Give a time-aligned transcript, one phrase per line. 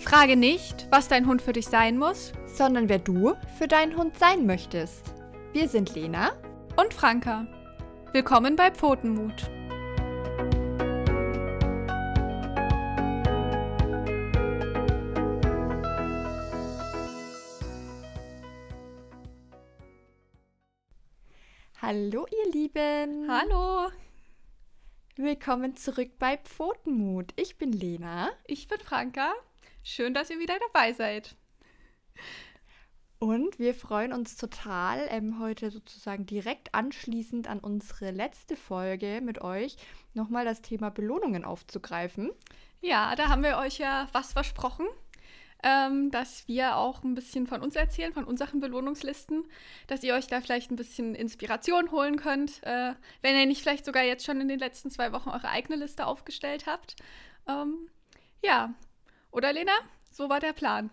[0.00, 4.18] Frage nicht, was dein Hund für dich sein muss, sondern wer du für deinen Hund
[4.18, 5.04] sein möchtest.
[5.52, 6.32] Wir sind Lena
[6.76, 7.46] und Franka.
[8.12, 9.50] Willkommen bei Pfotenmut.
[21.82, 23.30] Hallo ihr Lieben.
[23.30, 23.90] Hallo.
[25.16, 27.34] Willkommen zurück bei Pfotenmut.
[27.36, 28.30] Ich bin Lena.
[28.46, 29.34] Ich bin Franka.
[29.82, 31.36] Schön, dass ihr wieder dabei seid.
[33.18, 39.42] Und wir freuen uns total, ähm, heute sozusagen direkt anschließend an unsere letzte Folge mit
[39.42, 39.76] euch
[40.14, 42.30] nochmal das Thema Belohnungen aufzugreifen.
[42.80, 44.86] Ja, da haben wir euch ja was versprochen,
[45.62, 49.44] ähm, dass wir auch ein bisschen von uns erzählen, von unseren Belohnungslisten,
[49.86, 53.84] dass ihr euch da vielleicht ein bisschen Inspiration holen könnt, äh, wenn ihr nicht vielleicht
[53.84, 56.96] sogar jetzt schon in den letzten zwei Wochen eure eigene Liste aufgestellt habt.
[57.46, 57.90] Ähm,
[58.42, 58.72] ja,
[59.30, 59.72] oder Lena?
[60.10, 60.90] So war der Plan.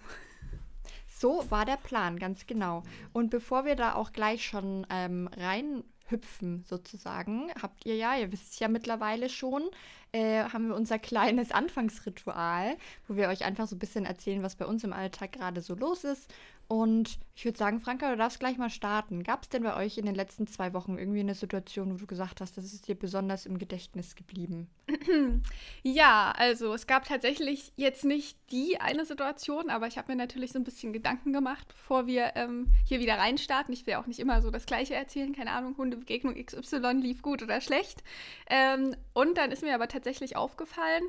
[1.07, 2.83] So war der Plan, ganz genau.
[3.11, 8.53] Und bevor wir da auch gleich schon ähm, reinhüpfen, sozusagen, habt ihr ja, ihr wisst
[8.53, 9.63] es ja mittlerweile schon,
[10.11, 12.77] äh, haben wir unser kleines Anfangsritual,
[13.07, 15.73] wo wir euch einfach so ein bisschen erzählen, was bei uns im Alltag gerade so
[15.73, 16.31] los ist
[16.67, 19.21] und ich würde sagen, Franka, du darfst gleich mal starten.
[19.21, 22.07] Gab es denn bei euch in den letzten zwei Wochen irgendwie eine Situation, wo du
[22.07, 24.69] gesagt hast, das ist dir besonders im Gedächtnis geblieben?
[25.83, 30.51] Ja, also es gab tatsächlich jetzt nicht die eine Situation, aber ich habe mir natürlich
[30.51, 33.73] so ein bisschen Gedanken gemacht, bevor wir ähm, hier wieder reinstarten.
[33.73, 37.41] Ich will auch nicht immer so das Gleiche erzählen, keine Ahnung, Hundebegegnung XY lief gut
[37.41, 38.03] oder schlecht.
[38.49, 41.03] Ähm, und dann ist mir aber tatsächlich aufgefallen,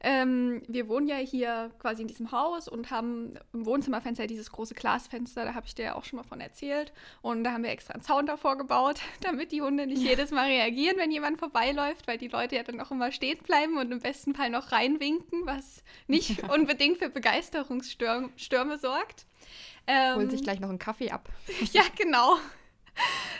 [0.00, 4.74] ähm, wir wohnen ja hier quasi in diesem Haus und haben im Wohnzimmerfenster dieses große
[4.74, 6.92] Glas Glasfenster, da habe ich dir ja auch schon mal von erzählt.
[7.22, 10.10] Und da haben wir extra einen Zaun davor gebaut, damit die Hunde nicht ja.
[10.10, 13.78] jedes Mal reagieren, wenn jemand vorbeiläuft, weil die Leute ja dann auch immer stehen bleiben
[13.78, 16.52] und im besten Fall noch reinwinken, was nicht ja.
[16.52, 19.26] unbedingt für Begeisterungsstürme sorgt.
[19.86, 21.28] Ähm, Holt sich gleich noch einen Kaffee ab.
[21.72, 22.36] ja, genau.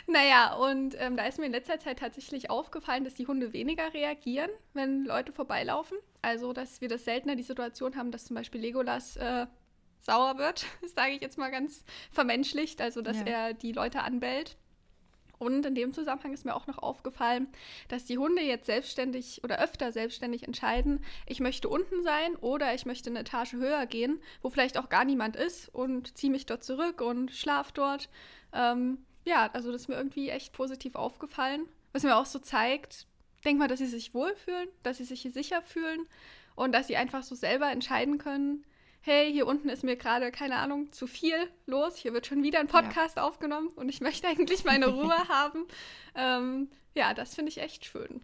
[0.07, 3.93] Naja, und ähm, da ist mir in letzter Zeit tatsächlich aufgefallen, dass die Hunde weniger
[3.93, 5.97] reagieren, wenn Leute vorbeilaufen.
[6.21, 9.47] Also, dass wir das seltener die Situation haben, dass zum Beispiel Legolas äh,
[10.05, 13.25] sauer wird, sage ich jetzt mal ganz vermenschlicht, also dass ja.
[13.25, 14.57] er die Leute anbellt.
[15.37, 17.47] Und in dem Zusammenhang ist mir auch noch aufgefallen,
[17.89, 22.85] dass die Hunde jetzt selbstständig oder öfter selbstständig entscheiden, ich möchte unten sein oder ich
[22.85, 26.63] möchte eine Etage höher gehen, wo vielleicht auch gar niemand ist und ziehe mich dort
[26.63, 28.09] zurück und schlaf dort.
[28.53, 33.05] Ähm, ja, also das ist mir irgendwie echt positiv aufgefallen, was mir auch so zeigt,
[33.43, 36.07] denk mal, dass sie sich wohlfühlen, dass sie sich hier sicher fühlen
[36.55, 38.65] und dass sie einfach so selber entscheiden können,
[39.05, 41.35] hey, hier unten ist mir gerade, keine Ahnung, zu viel
[41.67, 43.23] los, hier wird schon wieder ein Podcast ja.
[43.23, 45.65] aufgenommen und ich möchte eigentlich meine Ruhe haben.
[46.15, 48.21] Ähm, ja, das finde ich echt schön.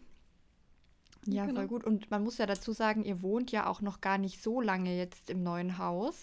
[1.27, 1.59] Ja, genau.
[1.59, 1.83] voll gut.
[1.83, 4.97] Und man muss ja dazu sagen, ihr wohnt ja auch noch gar nicht so lange
[4.97, 6.15] jetzt im neuen Haus.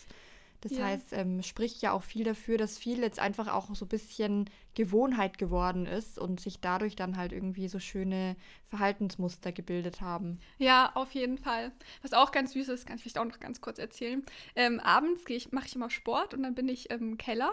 [0.61, 0.87] Das ja.
[0.87, 4.51] heißt, ähm, spricht ja auch viel dafür, dass viel jetzt einfach auch so ein bisschen
[4.75, 8.37] Gewohnheit geworden ist und sich dadurch dann halt irgendwie so schöne
[8.67, 10.41] Verhaltensmuster gebildet haben.
[10.59, 11.73] Ja, auf jeden Fall.
[12.03, 14.23] Was auch ganz süß ist, kann ich vielleicht auch noch ganz kurz erzählen.
[14.57, 17.53] Ähm, abends mache ich immer Sport und dann bin ich im Keller.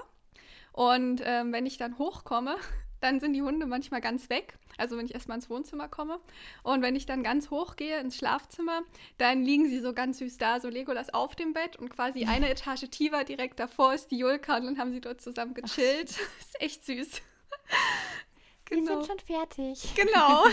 [0.72, 2.58] Und ähm, wenn ich dann hochkomme,
[3.02, 4.58] dann sind die Hunde manchmal ganz weg.
[4.78, 6.20] Also wenn ich erstmal ins Wohnzimmer komme.
[6.64, 8.82] Und wenn ich dann ganz hoch gehe ins Schlafzimmer,
[9.18, 12.50] dann liegen sie so ganz süß da, so Legolas auf dem Bett und quasi eine
[12.50, 16.10] Etage tiefer direkt davor ist die Julka und dann haben sie dort zusammen gechillt.
[16.40, 17.22] Ist echt süß.
[18.66, 18.82] genau.
[18.82, 19.96] Wir sind schon fertig.
[19.96, 20.46] Genau.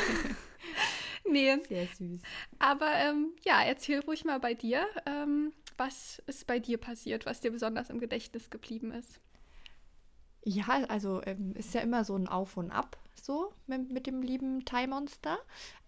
[1.28, 1.56] nee.
[1.68, 2.20] Sehr süß.
[2.58, 4.86] Aber ähm, ja, erzähl ruhig mal bei dir.
[5.06, 9.20] Ähm, was ist bei dir passiert, was dir besonders im Gedächtnis geblieben ist?
[10.44, 14.22] Ja, also ähm, ist ja immer so ein Auf und Ab so mit, mit dem
[14.22, 15.38] lieben Thai Monster.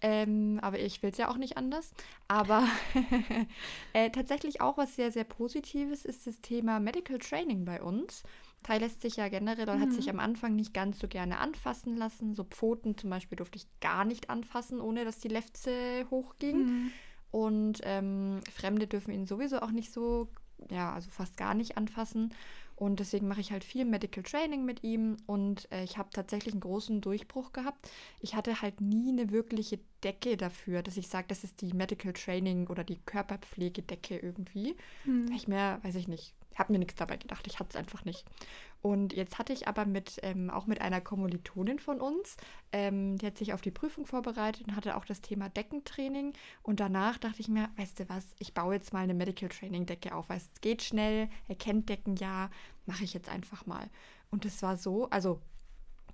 [0.01, 1.93] Ähm, aber ich will es ja auch nicht anders.
[2.29, 2.67] Aber
[3.93, 8.23] äh, tatsächlich auch was sehr, sehr Positives ist das Thema Medical Training bei uns.
[8.63, 9.83] Thai lässt sich ja generell oder mhm.
[9.83, 12.35] hat sich am Anfang nicht ganz so gerne anfassen lassen.
[12.35, 16.57] So Pfoten zum Beispiel durfte ich gar nicht anfassen, ohne dass die Lefze hochging.
[16.57, 16.93] Mhm.
[17.31, 20.29] Und ähm, Fremde dürfen ihn sowieso auch nicht so,
[20.71, 22.33] ja, also fast gar nicht anfassen.
[22.77, 26.55] Und deswegen mache ich halt viel Medical Training mit ihm und äh, ich habe tatsächlich
[26.55, 27.89] einen großen Durchbruch gehabt.
[28.21, 32.13] Ich hatte halt nie eine wirkliche Decke dafür, dass ich sage, das ist die Medical
[32.13, 34.77] Training oder die Körperpflegedecke irgendwie.
[35.05, 35.31] Hm.
[35.33, 38.25] Ich mir, weiß ich nicht, habe mir nichts dabei gedacht, ich hatte es einfach nicht.
[38.85, 42.37] Und jetzt hatte ich aber mit, ähm, auch mit einer Kommilitonin von uns,
[42.71, 46.35] ähm, die hat sich auf die Prüfung vorbereitet und hatte auch das Thema Deckentraining.
[46.63, 49.87] Und danach dachte ich mir, weißt du was, ich baue jetzt mal eine Medical Training
[49.87, 52.51] Decke auf, weil es geht schnell, er kennt Decken ja,
[52.85, 53.89] mache ich jetzt einfach mal.
[54.31, 55.41] Und das war so, also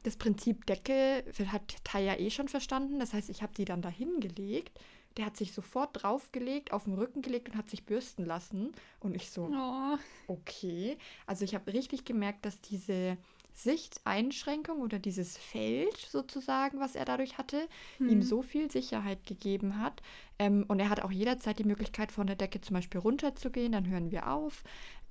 [0.04, 3.00] das Prinzip Decke hat Taya eh schon verstanden.
[3.00, 4.78] Das heißt, ich habe die dann dahin gelegt
[5.16, 8.72] der hat sich sofort draufgelegt, auf den Rücken gelegt und hat sich bürsten lassen.
[9.00, 9.96] Und ich so, Oh.
[10.28, 10.96] okay.
[11.26, 13.16] Also ich habe richtig gemerkt, dass diese
[13.52, 17.68] Sichteinschränkung oder dieses Feld sozusagen, was er dadurch hatte,
[17.98, 18.22] ihm Hm.
[18.22, 20.02] so viel Sicherheit gegeben hat.
[20.38, 23.88] Ähm, und er hat auch jederzeit die Möglichkeit, von der Decke zum Beispiel runterzugehen, dann
[23.88, 24.62] hören wir auf.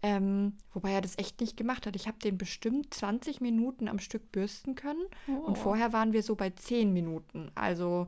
[0.02, 1.96] Ähm, wobei er das echt nicht gemacht hat.
[1.98, 5.06] Ich habe den bestimmt 20 Minuten am Stück bürsten können.
[5.28, 5.56] Und Oh.
[5.56, 7.52] vorher waren wir so bei 10 Minuten.
[7.56, 8.08] Also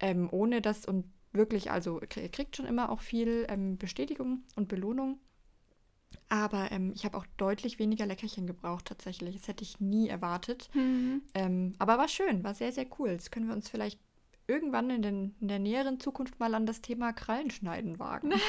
[0.00, 4.68] ähm, ohne das und wirklich, also er kriegt schon immer auch viel ähm, Bestätigung und
[4.68, 5.20] Belohnung.
[6.28, 9.36] Aber ähm, ich habe auch deutlich weniger Leckerchen gebraucht tatsächlich.
[9.36, 10.68] Das hätte ich nie erwartet.
[10.72, 11.22] Hm.
[11.34, 13.16] Ähm, aber war schön, war sehr, sehr cool.
[13.16, 14.00] Das können wir uns vielleicht
[14.50, 18.32] irgendwann in, den, in der näheren Zukunft mal an das Thema Krallenschneiden wagen.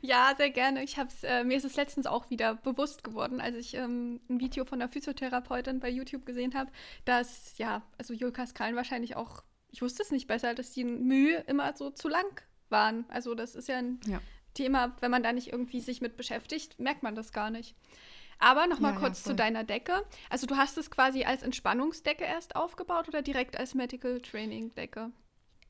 [0.00, 0.82] Ja, sehr gerne.
[0.82, 4.40] Ich hab's, äh, mir ist es letztens auch wieder bewusst geworden, als ich ähm, ein
[4.40, 6.70] Video von einer Physiotherapeutin bei YouTube gesehen habe,
[7.04, 11.38] dass, ja, also Julkas Krallen wahrscheinlich auch, ich wusste es nicht besser, dass die Mühe
[11.46, 13.04] immer so zu lang waren.
[13.08, 14.20] Also das ist ja ein Ja.
[14.54, 17.76] Thema, wenn man da nicht irgendwie sich mit beschäftigt, merkt man das gar nicht.
[18.40, 19.36] Aber nochmal Ja, ja, kurz zu voll.
[19.36, 20.04] deiner Decke.
[20.30, 25.12] Also du hast es quasi als Entspannungsdecke erst aufgebaut oder direkt als Medical Training Decke?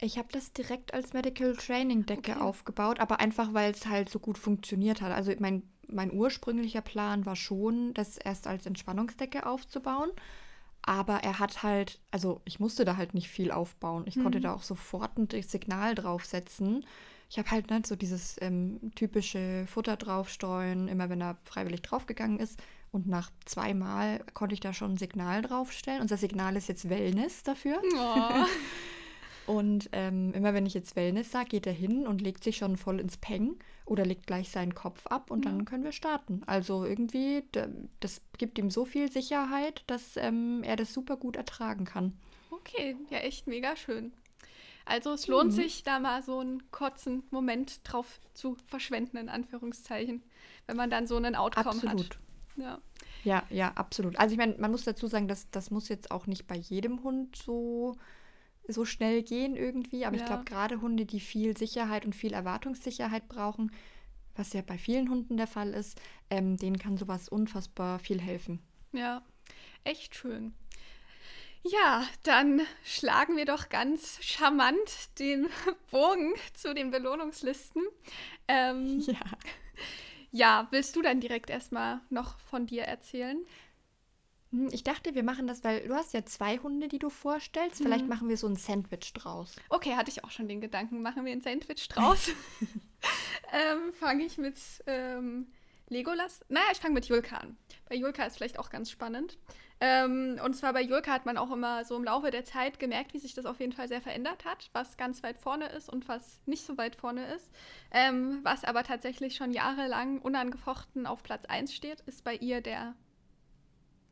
[0.00, 2.40] Ich habe das direkt als Medical Training Decke Okay.
[2.40, 5.12] aufgebaut, aber einfach, weil es halt so gut funktioniert hat.
[5.12, 10.10] Also mein, mein ursprünglicher Plan war schon, das erst als Entspannungsdecke aufzubauen.
[10.82, 14.04] Aber er hat halt, also ich musste da halt nicht viel aufbauen.
[14.06, 14.42] Ich konnte Mhm.
[14.42, 16.84] da auch sofort ein Signal draufsetzen.
[17.30, 22.38] Ich habe halt nicht so dieses ähm, typische Futter draufstreuen, immer wenn er freiwillig draufgegangen
[22.40, 22.58] ist.
[22.90, 26.00] Und nach zweimal konnte ich da schon ein Signal draufstellen.
[26.00, 27.82] Unser Signal ist jetzt Wellness dafür.
[27.94, 28.44] Oh.
[29.52, 32.76] Und ähm, immer wenn ich jetzt Wellness sage, geht er hin und legt sich schon
[32.76, 33.56] voll ins Peng
[33.88, 35.50] oder legt gleich seinen Kopf ab und Ja.
[35.50, 36.42] dann können wir starten.
[36.46, 37.68] Also irgendwie, da-
[38.00, 42.12] das gibt ihm so viel Sicherheit, dass ähm, er das super gut ertragen kann.
[42.50, 44.12] Okay, ja, echt mega schön.
[44.84, 45.56] Also es lohnt Mhm.
[45.56, 50.22] sich, da mal so einen kurzen Moment drauf zu verschwenden, in Anführungszeichen,
[50.66, 52.14] wenn man dann so einen Outcome Absolut.
[52.14, 52.18] hat.
[52.56, 52.78] Ja.
[53.24, 54.18] Ja, ja, absolut.
[54.18, 57.02] Also ich meine, man muss dazu sagen, dass das muss jetzt auch nicht bei jedem
[57.02, 57.96] Hund so,
[58.68, 60.04] so schnell gehen irgendwie.
[60.06, 60.26] Aber ich Ja.
[60.26, 63.72] glaube, gerade Hunde, die viel Sicherheit und viel Erwartungssicherheit brauchen,
[64.36, 66.00] was ja bei vielen Hunden der Fall ist,
[66.30, 68.60] ähm, denen kann sowas unfassbar viel helfen.
[68.92, 69.22] Ja,
[69.84, 70.54] echt schön.
[71.62, 75.48] Ja, dann schlagen wir doch ganz charmant den
[75.90, 77.82] Bogen zu den Belohnungslisten.
[78.46, 79.18] Ähm, Ja.
[80.30, 83.44] ja, willst du dann direkt erstmal noch von dir erzählen?
[84.52, 87.82] Hm, Ich dachte, wir machen das, weil du hast ja zwei Hunde, die du vorstellst.
[87.82, 88.10] Vielleicht Mhm.
[88.10, 89.56] machen wir so ein Sandwich draus.
[89.68, 92.30] Okay, hatte ich auch schon den Gedanken, machen wir ein Sandwich draus.
[93.52, 94.56] ähm, fange ich mit
[94.86, 95.46] ähm,
[95.88, 96.40] Legolas?
[96.48, 97.56] Naja, ich fange mit Julka an.
[97.88, 99.38] Bei Julka ist vielleicht auch ganz spannend.
[99.80, 103.14] Ähm, und zwar bei Julka hat man auch immer so im Laufe der Zeit gemerkt,
[103.14, 106.08] wie sich das auf jeden Fall sehr verändert hat, was ganz weit vorne ist und
[106.08, 107.48] was nicht so weit vorne ist.
[107.92, 112.96] Ähm, was aber tatsächlich schon jahrelang unangefochten auf Platz 1 steht, ist bei ihr der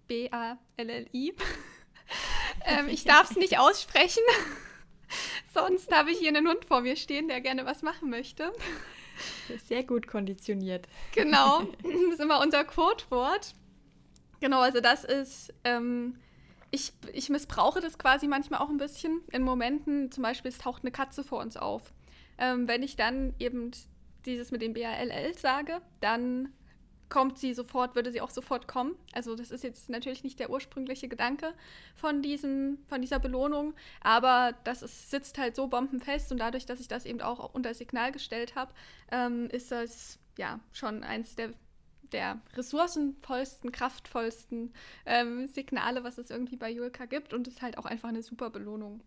[0.06, 1.34] B-A-L-L-I.
[2.64, 4.22] ähm, ich darf es nicht aussprechen.
[5.54, 8.52] Sonst habe ich hier einen Hund vor mir stehen, der gerne was machen möchte.
[9.66, 10.86] Sehr gut konditioniert.
[11.14, 13.54] Genau, das ist immer unser Codewort.
[14.40, 16.18] Genau, also das ist, ähm,
[16.70, 20.82] ich, ich missbrauche das quasi manchmal auch ein bisschen in Momenten, zum Beispiel es taucht
[20.82, 21.92] eine Katze vor uns auf.
[22.38, 23.70] Ähm, wenn ich dann eben
[24.26, 26.52] dieses mit dem BALL sage, dann
[27.08, 28.96] kommt sie sofort, würde sie auch sofort kommen.
[29.12, 31.52] Also das ist jetzt natürlich nicht der ursprüngliche Gedanke
[31.94, 36.80] von, diesem, von dieser Belohnung, aber das ist, sitzt halt so bombenfest und dadurch, dass
[36.80, 38.72] ich das eben auch unter Signal gestellt habe,
[39.10, 41.50] ähm, ist das ja schon eins der,
[42.12, 44.72] der ressourcenvollsten, kraftvollsten
[45.06, 48.50] ähm, Signale, was es irgendwie bei Julka gibt und ist halt auch einfach eine super
[48.50, 49.02] Belohnung.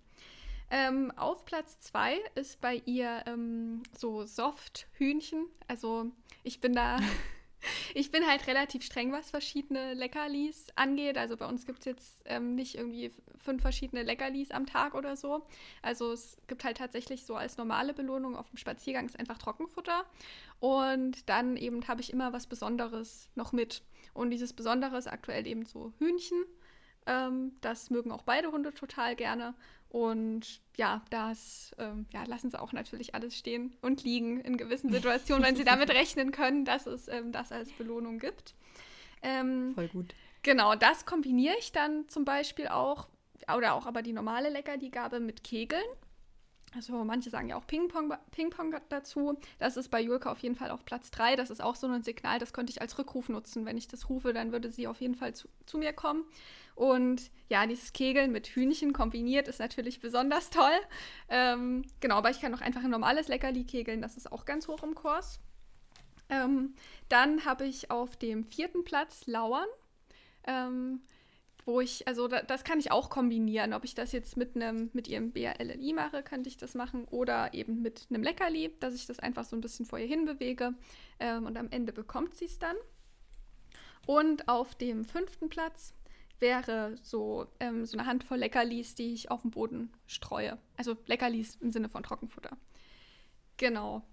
[0.71, 5.47] Ähm, auf Platz zwei ist bei ihr ähm, so Soft-Hühnchen.
[5.67, 6.11] Also
[6.43, 6.99] ich bin da,
[7.93, 11.17] ich bin halt relativ streng, was verschiedene Leckerlis angeht.
[11.17, 15.15] Also bei uns gibt es jetzt ähm, nicht irgendwie fünf verschiedene Leckerlis am Tag oder
[15.15, 15.45] so.
[15.81, 20.05] Also es gibt halt tatsächlich so als normale Belohnung auf dem Spaziergang ist einfach Trockenfutter.
[20.59, 23.83] Und dann eben habe ich immer was Besonderes noch mit.
[24.13, 26.43] Und dieses Besondere ist aktuell eben so Hühnchen.
[27.05, 29.55] Ähm, das mögen auch beide Hunde total gerne.
[29.89, 34.91] Und ja, das ähm, ja, lassen sie auch natürlich alles stehen und liegen in gewissen
[34.91, 38.53] Situationen, wenn sie damit rechnen können, dass es ähm, das als Belohnung gibt.
[39.23, 40.13] Ähm, Voll gut.
[40.43, 43.09] genau, das kombiniere ich dann zum Beispiel auch,
[43.55, 45.83] oder auch aber die normale Leckerligabe mit Kegeln.
[46.75, 48.53] Also manche sagen ja auch Ping-Pong Ping
[48.89, 49.39] dazu.
[49.57, 51.35] Das ist bei Julka auf jeden Fall auf Platz 3.
[51.35, 53.65] Das ist auch so ein Signal, das könnte ich als Rückruf nutzen.
[53.65, 56.25] Wenn ich das rufe, dann würde sie auf jeden Fall zu, zu mir kommen.
[56.75, 60.79] Und ja, dieses Kegeln mit Hühnchen kombiniert ist natürlich besonders toll.
[61.27, 64.01] Ähm, genau, aber ich kann auch einfach ein normales Leckerli kegeln.
[64.01, 65.39] Das ist auch ganz hoch im Kurs.
[66.29, 66.75] Ähm,
[67.09, 69.67] dann habe ich auf dem vierten Platz Lauern.
[70.45, 71.01] Ähm,
[71.69, 73.73] wo ich, also da, das kann ich auch kombinieren.
[73.73, 77.05] Ob ich das jetzt mit einem, mit ihrem BRLLI mache, könnte ich das machen.
[77.05, 80.73] Oder eben mit einem Leckerli, dass ich das einfach so ein bisschen vor ihr hinbewege.
[81.19, 82.75] Ähm, und am Ende bekommt sie es dann.
[84.07, 85.93] Und auf dem fünften Platz
[86.39, 90.57] wäre so, ähm, so eine Handvoll Leckerlis, die ich auf dem Boden streue.
[90.77, 92.57] Also Leckerlis im Sinne von Trockenfutter.
[93.57, 94.03] Genau.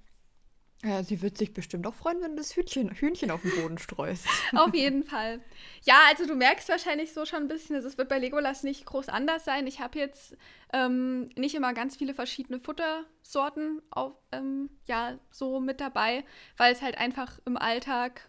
[0.85, 3.78] Ja, sie wird sich bestimmt auch freuen, wenn du das Hühnchen, Hühnchen auf den Boden
[3.78, 4.26] streust.
[4.54, 5.40] auf jeden Fall.
[5.83, 9.09] Ja, also du merkst wahrscheinlich so schon ein bisschen, es wird bei Legolas nicht groß
[9.09, 9.66] anders sein.
[9.66, 10.37] Ich habe jetzt
[10.73, 16.25] ähm, nicht immer ganz viele verschiedene Futtersorten auf, ähm, ja, so mit dabei,
[16.56, 18.28] weil es halt einfach im Alltag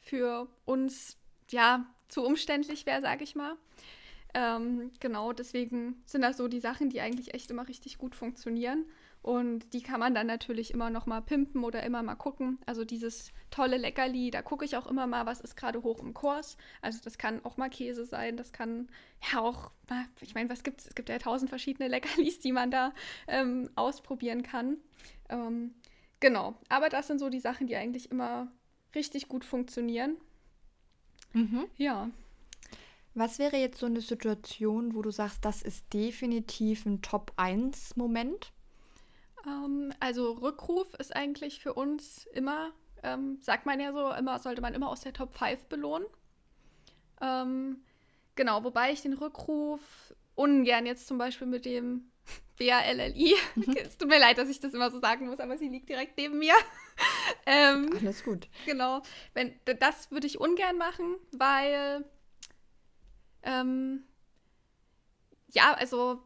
[0.00, 1.16] für uns,
[1.50, 3.56] ja, zu umständlich wäre, sage ich mal.
[4.34, 8.84] Ähm, genau, deswegen sind das so die Sachen, die eigentlich echt immer richtig gut funktionieren.
[9.20, 12.58] Und die kann man dann natürlich immer noch mal pimpen oder immer mal gucken.
[12.66, 16.14] Also dieses tolle Leckerli, da gucke ich auch immer mal, was ist gerade hoch im
[16.14, 16.56] Kurs.
[16.82, 18.88] Also das kann auch mal Käse sein, das kann
[19.32, 19.72] ja auch,
[20.20, 20.88] ich meine, was gibt es?
[20.88, 22.94] Es gibt ja tausend verschiedene Leckerlis, die man da
[23.26, 24.76] ähm, ausprobieren kann.
[25.28, 25.74] Ähm,
[26.20, 28.52] genau, aber das sind so die Sachen, die eigentlich immer
[28.94, 30.16] richtig gut funktionieren.
[31.32, 31.66] Mhm.
[31.76, 32.08] Ja.
[33.18, 38.52] Was wäre jetzt so eine Situation, wo du sagst, das ist definitiv ein Top-1-Moment?
[39.44, 42.70] Ähm, also Rückruf ist eigentlich für uns immer,
[43.02, 46.06] ähm, sagt man ja so, immer sollte man immer aus der Top 5 belohnen.
[47.20, 47.82] Ähm,
[48.36, 49.80] genau, wobei ich den Rückruf
[50.36, 52.12] ungern jetzt zum Beispiel mit dem
[52.60, 53.76] BALLI, mhm.
[53.84, 56.16] es tut mir leid, dass ich das immer so sagen muss, aber sie liegt direkt
[56.18, 56.54] neben mir.
[57.46, 58.46] ähm, Alles gut.
[58.64, 59.02] Genau,
[59.34, 62.04] wenn, das würde ich ungern machen, weil
[63.48, 64.04] ähm,
[65.50, 66.20] ja, also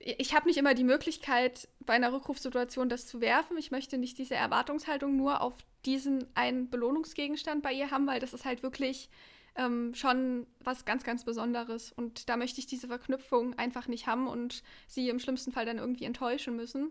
[0.00, 3.56] ich habe nicht immer die Möglichkeit, bei einer Rückrufsituation das zu werfen.
[3.56, 5.54] Ich möchte nicht diese Erwartungshaltung nur auf
[5.84, 9.08] diesen einen Belohnungsgegenstand bei ihr haben, weil das ist halt wirklich
[9.54, 11.92] ähm, schon was ganz, ganz Besonderes.
[11.92, 15.78] Und da möchte ich diese Verknüpfung einfach nicht haben und sie im schlimmsten Fall dann
[15.78, 16.90] irgendwie enttäuschen müssen.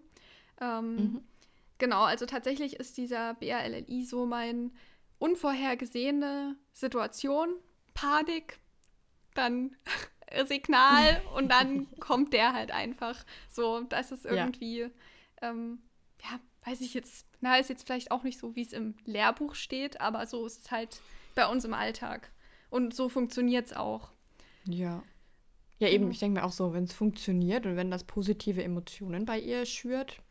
[0.61, 1.23] Ähm, mhm.
[1.79, 4.71] Genau, also tatsächlich ist dieser BRLLI so mein
[5.19, 7.49] unvorhergesehene Situation,
[7.93, 8.59] Panik,
[9.35, 9.75] dann
[10.45, 13.23] Signal und dann kommt der halt einfach.
[13.49, 14.89] So, das ist irgendwie, ja,
[15.41, 15.79] ähm,
[16.21, 19.55] ja weiß ich jetzt, na, ist jetzt vielleicht auch nicht so, wie es im Lehrbuch
[19.55, 21.01] steht, aber so ist es halt
[21.35, 22.31] bei uns im Alltag.
[22.69, 24.11] Und so funktioniert es auch.
[24.65, 25.03] Ja.
[25.79, 29.25] Ja, eben, ich denke mir auch so, wenn es funktioniert und wenn das positive Emotionen
[29.25, 30.21] bei ihr schürt.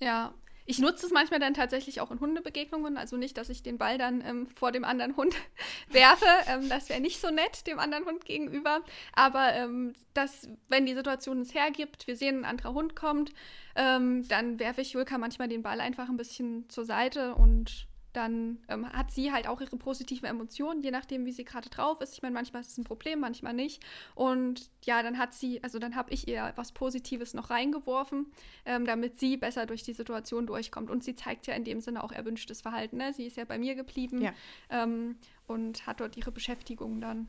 [0.00, 0.32] Ja,
[0.66, 3.98] ich nutze es manchmal dann tatsächlich auch in Hundebegegnungen, also nicht, dass ich den Ball
[3.98, 5.34] dann ähm, vor dem anderen Hund
[5.88, 6.26] werfe.
[6.48, 8.80] Ähm, das wäre nicht so nett dem anderen Hund gegenüber.
[9.14, 13.32] Aber ähm, dass, wenn die Situation es hergibt, wir sehen, ein anderer Hund kommt,
[13.76, 18.58] ähm, dann werfe ich Julka manchmal den Ball einfach ein bisschen zur Seite und dann
[18.68, 22.14] ähm, hat sie halt auch ihre positiven Emotionen, je nachdem, wie sie gerade drauf ist.
[22.14, 23.84] Ich meine, manchmal ist es ein Problem, manchmal nicht.
[24.14, 28.26] Und ja, dann hat sie, also dann habe ich ihr was Positives noch reingeworfen,
[28.64, 30.90] ähm, damit sie besser durch die Situation durchkommt.
[30.90, 32.96] Und sie zeigt ja in dem Sinne auch erwünschtes Verhalten.
[32.96, 33.12] Ne?
[33.12, 34.32] Sie ist ja bei mir geblieben ja.
[34.70, 37.28] ähm, und hat dort ihre Beschäftigung dann.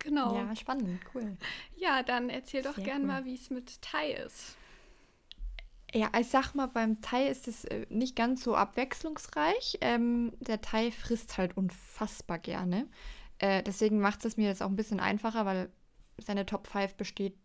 [0.00, 0.36] Genau.
[0.36, 1.38] Ja, spannend, cool.
[1.76, 3.06] Ja, dann erzähl doch Sehr gern cool.
[3.06, 4.58] mal, wie es mit Tai ist.
[5.94, 9.78] Ja, ich sag mal, beim Thai ist es äh, nicht ganz so abwechslungsreich.
[9.80, 12.88] Ähm, der Thai frisst halt unfassbar gerne.
[13.38, 15.70] Äh, deswegen macht es mir jetzt auch ein bisschen einfacher, weil
[16.18, 17.36] seine Top 5 besteht,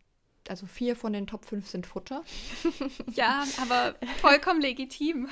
[0.47, 2.23] also vier von den Top 5 sind Futter.
[3.11, 5.29] ja, aber vollkommen legitim.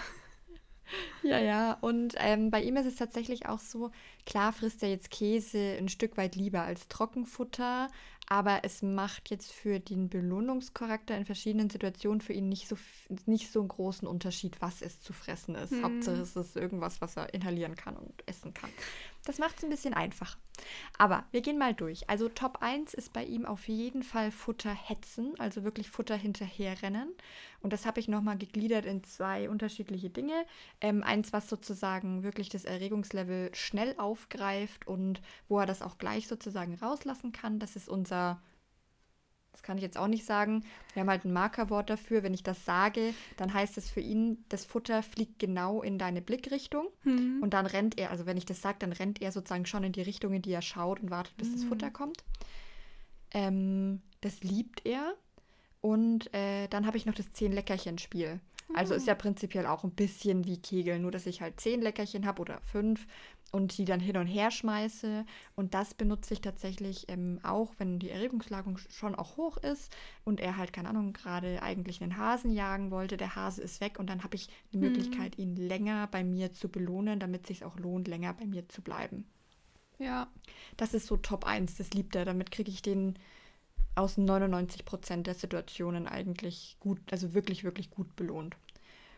[1.23, 1.73] Ja, ja.
[1.81, 3.91] Und ähm, bei ihm ist es tatsächlich auch so,
[4.25, 7.89] klar frisst er jetzt Käse ein Stück weit lieber als Trockenfutter,
[8.29, 12.77] aber es macht jetzt für den Belohnungscharakter in verschiedenen Situationen für ihn nicht so,
[13.25, 15.71] nicht so einen großen Unterschied, was es zu fressen ist.
[15.71, 15.83] Hm.
[15.83, 18.69] Hauptsache es ist irgendwas, was er inhalieren kann und essen kann.
[19.27, 20.37] Das macht es ein bisschen einfacher.
[20.97, 22.09] Aber wir gehen mal durch.
[22.09, 27.09] Also Top 1 ist bei ihm auf jeden Fall Futter hetzen, also wirklich Futter hinterherrennen.
[27.59, 30.45] Und das habe ich nochmal gegliedert in zwei unterschiedliche Dinge.
[30.79, 36.29] Ähm, eins, was sozusagen wirklich das Erregungslevel schnell aufgreift und wo er das auch gleich
[36.29, 37.59] sozusagen rauslassen kann.
[37.59, 38.41] Das ist unser
[39.51, 40.63] das kann ich jetzt auch nicht sagen.
[40.93, 42.23] Wir haben halt ein Markerwort dafür.
[42.23, 46.21] Wenn ich das sage, dann heißt es für ihn, das Futter fliegt genau in deine
[46.21, 46.87] Blickrichtung.
[47.03, 47.39] Mhm.
[47.41, 49.93] Und dann rennt er, also wenn ich das sage, dann rennt er sozusagen schon in
[49.93, 51.53] die Richtung, in die er schaut und wartet, bis mhm.
[51.53, 52.23] das Futter kommt.
[53.31, 55.15] Ähm, das liebt er.
[55.81, 58.39] Und äh, dann habe ich noch das 10-Leckerchen-Spiel.
[58.73, 62.25] Also ist ja prinzipiell auch ein bisschen wie Kegeln, nur dass ich halt 10 Leckerchen
[62.25, 63.07] habe oder 5
[63.51, 65.25] und die dann hin und her schmeiße.
[65.55, 70.39] Und das benutze ich tatsächlich ähm, auch, wenn die Erregungslage schon auch hoch ist und
[70.39, 73.17] er halt, keine Ahnung, gerade eigentlich einen Hasen jagen wollte.
[73.17, 74.77] Der Hase ist weg und dann habe ich die.
[74.77, 78.67] Möglichkeit, ihn länger bei mir zu belohnen, damit es sich auch lohnt, länger bei mir
[78.69, 79.25] zu bleiben.
[79.99, 80.27] Ja,
[80.75, 82.25] Das ist so Top 1, das liebt er.
[82.25, 83.17] Damit kriege ich den
[83.95, 88.55] aus 99 Prozent der Situationen eigentlich gut, also wirklich, wirklich gut belohnt.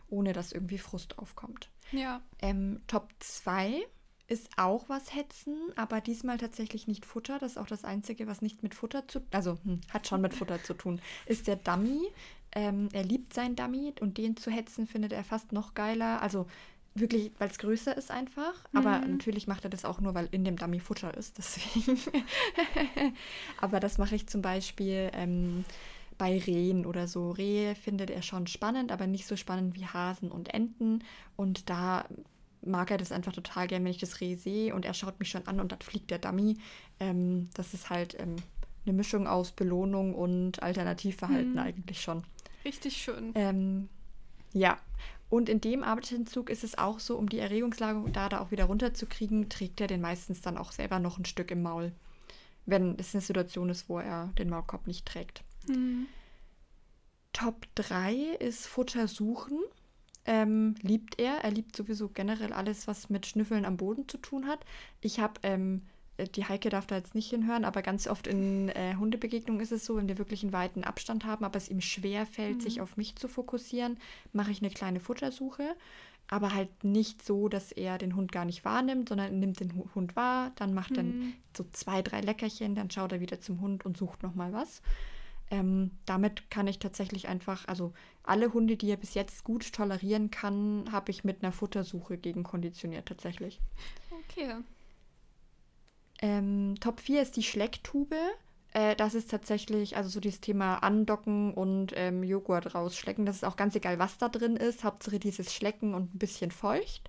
[0.09, 1.69] Ohne dass irgendwie Frust aufkommt.
[1.91, 2.21] ja.
[2.41, 3.85] Ähm, Top 2
[4.29, 7.39] ist auch was Hetzen, aber diesmal tatsächlich nicht Futter.
[7.39, 10.33] Das ist auch das Einzige, was nicht mit Futter zu also hm, hat schon mit
[10.33, 11.01] Futter zu tun.
[11.25, 12.01] Ist der Dummy.
[12.51, 16.21] Ähm, er liebt seinen Dummy und den zu hetzen findet er fast noch geiler.
[16.21, 16.47] Also
[16.95, 18.53] wirklich, weil es größer ist einfach.
[18.73, 19.11] Aber Mhm.
[19.13, 21.37] natürlich macht er das auch nur, weil in dem Dummy Futter ist.
[21.37, 21.99] Deswegen.
[23.61, 25.09] aber das mache ich zum Beispiel.
[25.13, 25.65] Ähm,
[26.17, 27.31] bei Rehen oder so.
[27.31, 31.01] Rehe findet er schon spannend, aber nicht so spannend wie Hasen und Enten.
[31.37, 32.05] Und da
[32.69, 35.29] mag er das einfach total gern, wenn ich das Reh sehe und er schaut mich
[35.29, 36.57] schon an und dann fliegt der Dummy.
[36.99, 38.35] Ähm, das ist halt ähm,
[38.85, 41.59] eine Mischung aus Belohnung und Alternativverhalten Mhm.
[41.59, 42.23] eigentlich schon.
[42.65, 43.31] Richtig schön.
[43.35, 43.89] Ähm,
[44.53, 44.77] ja.
[45.29, 48.65] Und in dem Arbeitsentzug ist es auch so, um die Erregungslage da, da auch wieder
[48.65, 51.91] runterzukriegen, trägt er den meistens dann auch selber noch ein Stück im Maul.
[52.65, 55.43] Wenn es eine Situation ist, wo er den Maulkorb nicht trägt.
[55.67, 56.07] Hm.
[57.31, 59.59] Top 3 ist Futter suchen.
[60.31, 61.37] Ähm, liebt er.
[61.43, 64.59] Er liebt sowieso generell alles, was mit Schnüffeln am Boden zu tun hat.
[65.01, 65.81] Ich habe, ähm,
[66.17, 69.71] äh, die Heike darf da jetzt nicht hinhören, aber ganz oft in äh, Hundebegegnungen ist
[69.71, 72.79] es so, wenn wir wirklich einen weiten Abstand haben, aber es ihm schwer fällt, sich
[72.79, 73.97] auf mich zu fokussieren,
[74.31, 75.75] mache ich eine kleine Futtersuche.
[76.31, 79.73] Aber halt nicht so, dass er den Hund gar nicht wahrnimmt, sondern er nimmt den
[79.75, 81.33] Hu- Hund wahr, dann macht er Mhm.
[81.57, 84.83] so zwei, drei Leckerchen, dann schaut er wieder zum Hund und sucht nochmal was.
[85.51, 90.29] Ähm, damit kann ich tatsächlich einfach, also alle Hunde, die er bis jetzt gut tolerieren
[90.29, 93.59] kann, habe ich mit einer Futtersuche gegen konditioniert tatsächlich.
[94.29, 94.55] Okay.
[96.21, 98.17] Ähm, Top 4 ist die Schlecktube.
[98.73, 103.25] Äh, das ist tatsächlich, also so dieses Thema Andocken und ähm, Joghurt rausschlecken.
[103.25, 104.83] Das ist auch ganz egal, was da drin ist.
[104.83, 107.08] Hauptsache dieses Schlecken und ein bisschen feucht.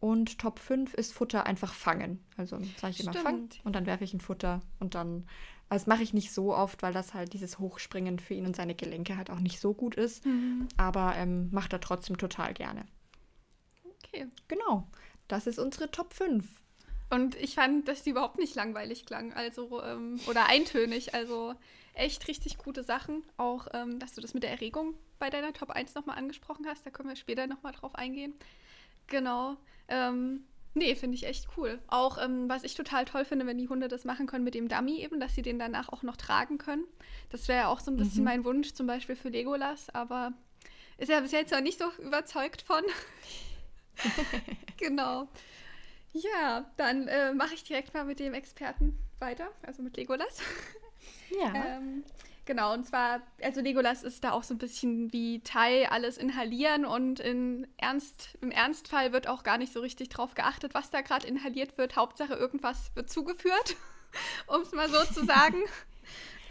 [0.00, 2.24] Und Top 5 ist Futter einfach fangen.
[2.36, 5.26] Also sage ich immer fangen und dann werfe ich ein Futter und dann.
[5.68, 8.54] Also das mache ich nicht so oft, weil das halt dieses Hochspringen für ihn und
[8.54, 10.24] seine Gelenke halt auch nicht so gut ist.
[10.24, 10.68] Mhm.
[10.76, 12.84] Aber ähm, macht er trotzdem total gerne.
[14.04, 14.26] Okay.
[14.46, 14.86] Genau.
[15.26, 16.46] Das ist unsere Top 5.
[17.10, 21.14] Und ich fand, dass die überhaupt nicht langweilig klang, also ähm, oder eintönig.
[21.14, 21.54] Also
[21.94, 23.22] echt richtig gute Sachen.
[23.36, 26.84] Auch, ähm, dass du das mit der Erregung bei deiner Top 1 nochmal angesprochen hast.
[26.84, 28.34] Da können wir später nochmal drauf eingehen.
[29.08, 29.56] Genau.
[29.88, 31.78] Ähm, nee, finde ich echt cool.
[31.86, 34.68] Auch, ähm, was ich total toll finde, wenn die Hunde das machen können mit dem
[34.68, 36.84] Dummy eben, dass sie den danach auch noch tragen können.
[37.30, 38.24] Das wäre ja auch so ein bisschen Mhm.
[38.24, 40.32] mein Wunsch, zum Beispiel für Legolas, aber
[40.98, 42.82] ist er bis jetzt noch nicht so überzeugt von.
[44.78, 45.28] genau.
[46.12, 50.40] Ja, dann äh, mache ich direkt mal mit dem Experten weiter, also mit Legolas.
[51.30, 51.52] Ja.
[51.54, 52.04] Ähm,
[52.46, 56.86] genau, und zwar, also Legolas ist da auch so ein bisschen wie Tai, alles inhalieren
[56.86, 61.02] und in Ernst, im Ernstfall wird auch gar nicht so richtig drauf geachtet, was da
[61.02, 61.96] gerade inhaliert wird.
[61.96, 63.76] Hauptsache irgendwas wird zugeführt,
[64.46, 65.58] um es mal so zu sagen.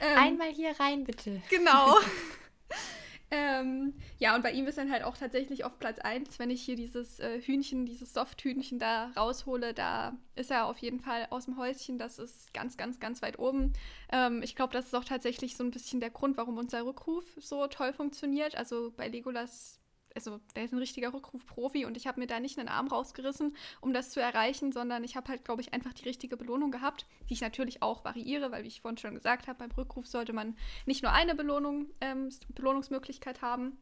[0.02, 1.42] Ähm, Einmal hier rein, bitte.
[1.50, 1.98] Genau.
[3.32, 6.62] ähm, ja, und bei ihm ist dann halt auch tatsächlich auf Platz 1, wenn ich
[6.62, 11.46] hier dieses äh, Hühnchen, dieses Soft-Hühnchen da raushole, da ist er auf jeden Fall aus
[11.46, 11.98] dem Häuschen.
[11.98, 13.74] Das ist ganz, ganz, ganz weit oben.
[14.12, 17.26] Ähm, ich glaube, das ist auch tatsächlich so ein bisschen der Grund, warum unser Rückruf
[17.38, 18.56] so toll funktioniert.
[18.56, 19.80] Also bei Legolas,
[20.16, 23.56] also der ist ein richtiger Rückruf-Profi und ich habe mir da nicht einen Arm rausgerissen,
[23.82, 27.06] um das zu erreichen, sondern ich habe halt, glaube ich, einfach die richtige Belohnung gehabt,
[27.30, 30.34] die ich natürlich auch variiere, weil, wie ich vorhin schon gesagt habe, beim Rückruf sollte
[30.34, 33.78] man nicht nur eine Belohnung, ähm, Belohnungsmöglichkeit haben,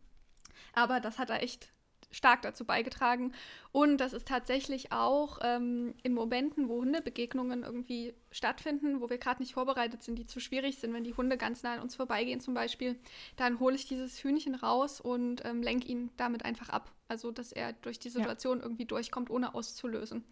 [0.73, 1.71] aber das hat er echt
[2.13, 3.33] stark dazu beigetragen.
[3.71, 9.41] Und das ist tatsächlich auch ähm, in Momenten, wo Hundebegegnungen irgendwie stattfinden, wo wir gerade
[9.41, 12.39] nicht vorbereitet sind, die zu schwierig sind, wenn die Hunde ganz nah an uns vorbeigehen
[12.39, 12.97] zum Beispiel,
[13.35, 16.91] dann hole ich dieses Hühnchen raus und ähm, lenke ihn damit einfach ab.
[17.07, 20.23] Also, dass er durch die Situation irgendwie durchkommt, ohne auszulösen.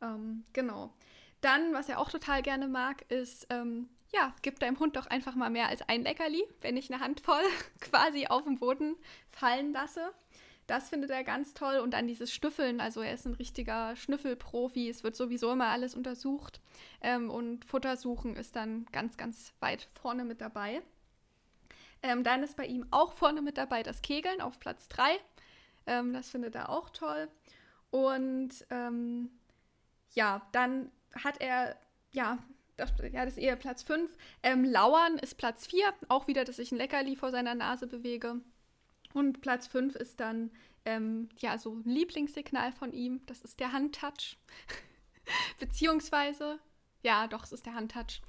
[0.00, 0.92] Ähm, genau.
[1.40, 5.34] Dann, was er auch total gerne mag, ist, ähm, ja, gib deinem Hund doch einfach
[5.34, 7.42] mal mehr als ein Leckerli, wenn ich eine Handvoll
[7.80, 8.96] quasi auf den Boden
[9.30, 10.12] fallen lasse.
[10.66, 11.78] Das findet er ganz toll.
[11.78, 12.80] Und dann dieses Schnüffeln.
[12.80, 14.88] Also er ist ein richtiger Schnüffelprofi.
[14.88, 16.60] Es wird sowieso immer alles untersucht.
[17.00, 20.82] Ähm, und Futtersuchen ist dann ganz, ganz weit vorne mit dabei.
[22.02, 25.18] Ähm, dann ist bei ihm auch vorne mit dabei das Kegeln auf Platz 3.
[25.86, 27.28] Ähm, das findet er auch toll.
[27.90, 29.30] Und ähm,
[30.14, 30.90] ja, dann
[31.22, 31.76] hat er
[32.12, 32.38] ja
[32.76, 34.10] das, ja, das ist eher Platz 5.
[34.42, 38.40] Ähm, Lauern ist Platz 4, auch wieder, dass ich ein Leckerli vor seiner Nase bewege.
[39.14, 40.50] Und Platz 5 ist dann,
[40.84, 44.36] ähm, ja, so ein Lieblingssignal von ihm, das ist der Handtouch.
[45.58, 46.58] Beziehungsweise,
[47.02, 48.20] ja, doch, es ist der Handtouch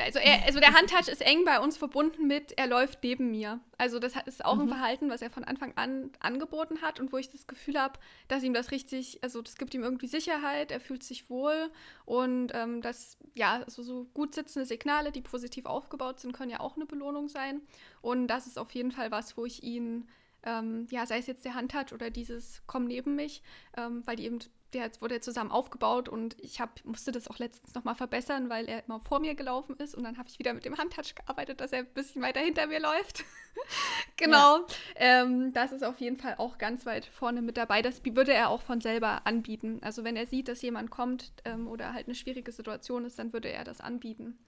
[0.00, 3.58] also, er, also der Handtouch ist eng bei uns verbunden mit, er läuft neben mir.
[3.78, 4.62] Also das ist auch mhm.
[4.62, 7.98] ein Verhalten, was er von Anfang an angeboten hat und wo ich das Gefühl habe,
[8.28, 11.70] dass ihm das richtig, also das gibt ihm irgendwie Sicherheit, er fühlt sich wohl
[12.04, 16.60] und ähm, das, ja, also so gut sitzende Signale, die positiv aufgebaut sind, können ja
[16.60, 17.60] auch eine Belohnung sein.
[18.00, 20.08] Und das ist auf jeden Fall was, wo ich ihn
[20.44, 23.42] ähm, ja, sei es jetzt der Handtouch oder dieses Komm neben mich,
[23.76, 24.38] ähm, weil die eben
[24.72, 28.84] der wurde zusammen aufgebaut und ich hab, musste das auch letztens nochmal verbessern, weil er
[28.84, 31.72] immer vor mir gelaufen ist und dann habe ich wieder mit dem Handtouch gearbeitet, dass
[31.72, 33.24] er ein bisschen weiter hinter mir läuft.
[34.16, 34.58] genau.
[34.58, 34.66] Ja.
[34.96, 37.80] Ähm, das ist auf jeden Fall auch ganz weit vorne mit dabei.
[37.80, 39.78] Das würde er auch von selber anbieten.
[39.82, 43.32] Also wenn er sieht, dass jemand kommt ähm, oder halt eine schwierige Situation ist, dann
[43.32, 44.38] würde er das anbieten.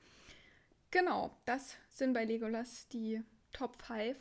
[0.90, 3.22] Genau, das sind bei Legolas die
[3.52, 4.16] Top 5.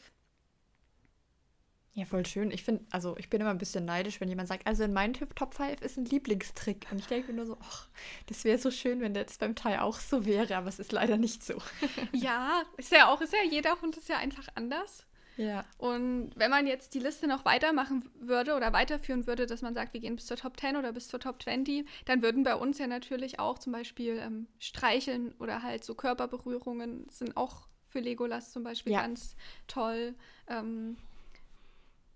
[1.99, 2.49] Ja, voll schön.
[2.49, 5.11] Ich finde, also ich bin immer ein bisschen neidisch, wenn jemand sagt, also in meinem
[5.11, 6.87] Typ Top 5 ist ein Lieblingstrick.
[6.91, 7.89] Und ich denke mir nur so, ach,
[8.27, 11.17] das wäre so schön, wenn das beim Teil auch so wäre, aber es ist leider
[11.17, 11.55] nicht so.
[12.13, 15.05] ja, ist ja auch, ist ja jeder Hund ist ja einfach anders.
[15.35, 15.65] Ja.
[15.77, 19.93] Und wenn man jetzt die Liste noch weitermachen würde oder weiterführen würde, dass man sagt,
[19.93, 22.77] wir gehen bis zur Top 10 oder bis zur Top 20, dann würden bei uns
[22.77, 28.53] ja natürlich auch zum Beispiel ähm, Streicheln oder halt so Körperberührungen sind auch für Legolas
[28.53, 29.01] zum Beispiel ja.
[29.01, 29.35] ganz
[29.67, 30.15] toll.
[30.47, 30.95] Ähm,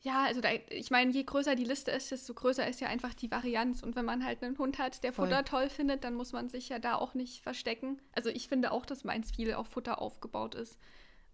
[0.03, 3.13] ja, also da, ich meine, je größer die Liste ist, desto größer ist ja einfach
[3.13, 3.81] die Varianz.
[3.81, 5.29] Und wenn man halt einen Hund hat, der Voll.
[5.29, 8.01] Futter toll findet, dann muss man sich ja da auch nicht verstecken.
[8.11, 10.77] Also ich finde auch, dass meins viel auf Futter aufgebaut ist.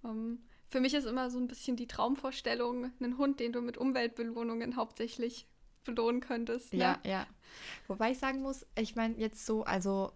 [0.06, 3.80] Ähm, für mich ist immer so ein bisschen die Traumvorstellung, einen Hund, den du mit
[3.80, 5.48] Umweltbelohnungen hauptsächlich
[5.84, 6.72] belohnen könntest.
[6.72, 6.80] Ne?
[6.80, 7.28] Ja, ja.
[7.88, 10.12] Wobei ich sagen muss, ich meine jetzt so, also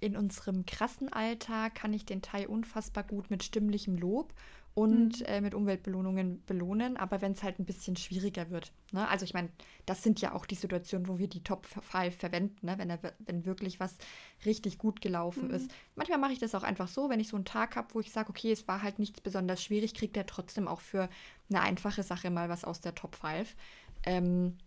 [0.00, 4.34] in unserem krassen Alltag kann ich den Thai unfassbar gut mit stimmlichem Lob
[4.76, 5.26] und mhm.
[5.26, 8.72] äh, mit Umweltbelohnungen belohnen, aber wenn es halt ein bisschen schwieriger wird.
[8.92, 9.08] Ne?
[9.08, 9.48] Also ich meine,
[9.86, 12.76] das sind ja auch die Situationen, wo wir die Top 5 verwenden, ne?
[12.76, 13.96] wenn, er, wenn wirklich was
[14.44, 15.54] richtig gut gelaufen mhm.
[15.54, 15.70] ist.
[15.94, 18.12] Manchmal mache ich das auch einfach so, wenn ich so einen Tag habe, wo ich
[18.12, 21.08] sage, okay, es war halt nichts besonders schwierig, kriegt er trotzdem auch für
[21.48, 23.56] eine einfache Sache mal was aus der Top 5.
[24.04, 24.58] Ähm,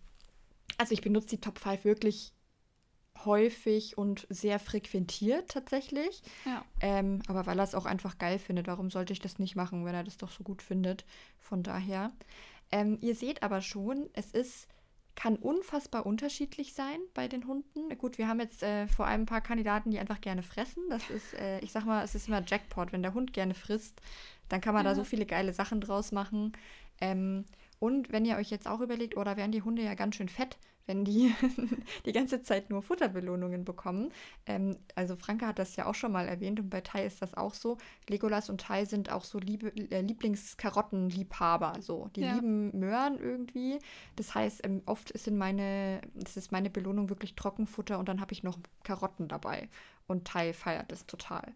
[0.79, 2.33] also ich benutze die Top 5 wirklich
[3.25, 6.21] häufig und sehr frequentiert tatsächlich.
[6.45, 6.63] Ja.
[6.81, 9.85] Ähm, aber weil er es auch einfach geil findet, warum sollte ich das nicht machen,
[9.85, 11.05] wenn er das doch so gut findet?
[11.37, 12.11] Von daher.
[12.71, 14.67] Ähm, ihr seht aber schon, es ist
[15.19, 17.89] kann unfassbar unterschiedlich sein bei den Hunden.
[17.97, 20.81] Gut, wir haben jetzt äh, vor allem ein paar Kandidaten, die einfach gerne fressen.
[20.89, 22.93] Das ist, äh, ich sag mal, es ist immer Jackpot.
[22.93, 24.01] Wenn der Hund gerne frisst,
[24.47, 24.91] dann kann man ja.
[24.91, 26.53] da so viele geile Sachen draus machen.
[27.01, 27.43] Ähm,
[27.79, 30.29] und wenn ihr euch jetzt auch überlegt, oder oh, werden die Hunde ja ganz schön
[30.29, 30.57] fett,
[30.89, 31.33] wenn die
[32.05, 34.11] die ganze Zeit nur Futterbelohnungen bekommen.
[34.47, 37.35] Ähm, also Franke hat das ja auch schon mal erwähnt und bei Tai ist das
[37.35, 37.77] auch so.
[38.09, 41.75] Legolas und Tai sind auch so Liebe, äh, Lieblingskarottenliebhaber.
[41.79, 42.09] So.
[42.15, 42.33] Die ja.
[42.33, 43.77] lieben Möhren irgendwie.
[44.15, 48.19] Das heißt, ähm, oft ist in meine, das ist meine Belohnung wirklich Trockenfutter und dann
[48.19, 49.69] habe ich noch Karotten dabei.
[50.07, 51.53] Und Tai feiert es total.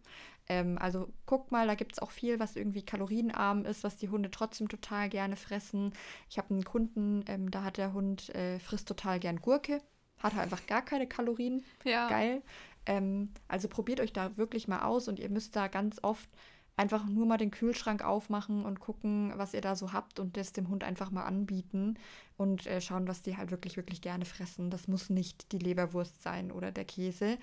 [0.49, 4.09] Ähm, also guck mal, da gibt es auch viel, was irgendwie kalorienarm ist, was die
[4.09, 5.93] Hunde trotzdem total gerne fressen.
[6.29, 9.81] Ich habe einen Kunden, ähm, da hat der Hund, äh, frisst total gern Gurke,
[10.19, 11.63] hat halt einfach gar keine Kalorien.
[11.83, 12.09] Ja.
[12.09, 12.41] Geil.
[12.85, 16.29] Ähm, also probiert euch da wirklich mal aus und ihr müsst da ganz oft
[16.75, 20.53] einfach nur mal den Kühlschrank aufmachen und gucken, was ihr da so habt und das
[20.53, 21.99] dem Hund einfach mal anbieten
[22.35, 24.71] und äh, schauen, was die halt wirklich, wirklich gerne fressen.
[24.71, 27.37] Das muss nicht die Leberwurst sein oder der Käse.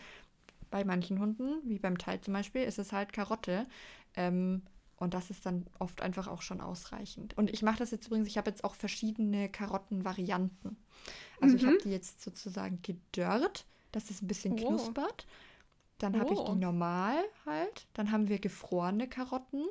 [0.71, 3.67] Bei manchen Hunden, wie beim Teil zum Beispiel, ist es halt Karotte.
[4.15, 4.63] Ähm,
[4.97, 7.37] und das ist dann oft einfach auch schon ausreichend.
[7.39, 10.77] Und ich mache das jetzt übrigens, ich habe jetzt auch verschiedene Karottenvarianten.
[11.41, 11.61] Also mhm.
[11.61, 14.57] ich habe die jetzt sozusagen gedörrt, dass es ein bisschen oh.
[14.57, 15.27] knuspert.
[15.99, 16.19] Dann oh.
[16.21, 16.55] habe ich die oh.
[16.55, 17.87] normal halt.
[17.95, 19.65] Dann haben wir gefrorene Karotten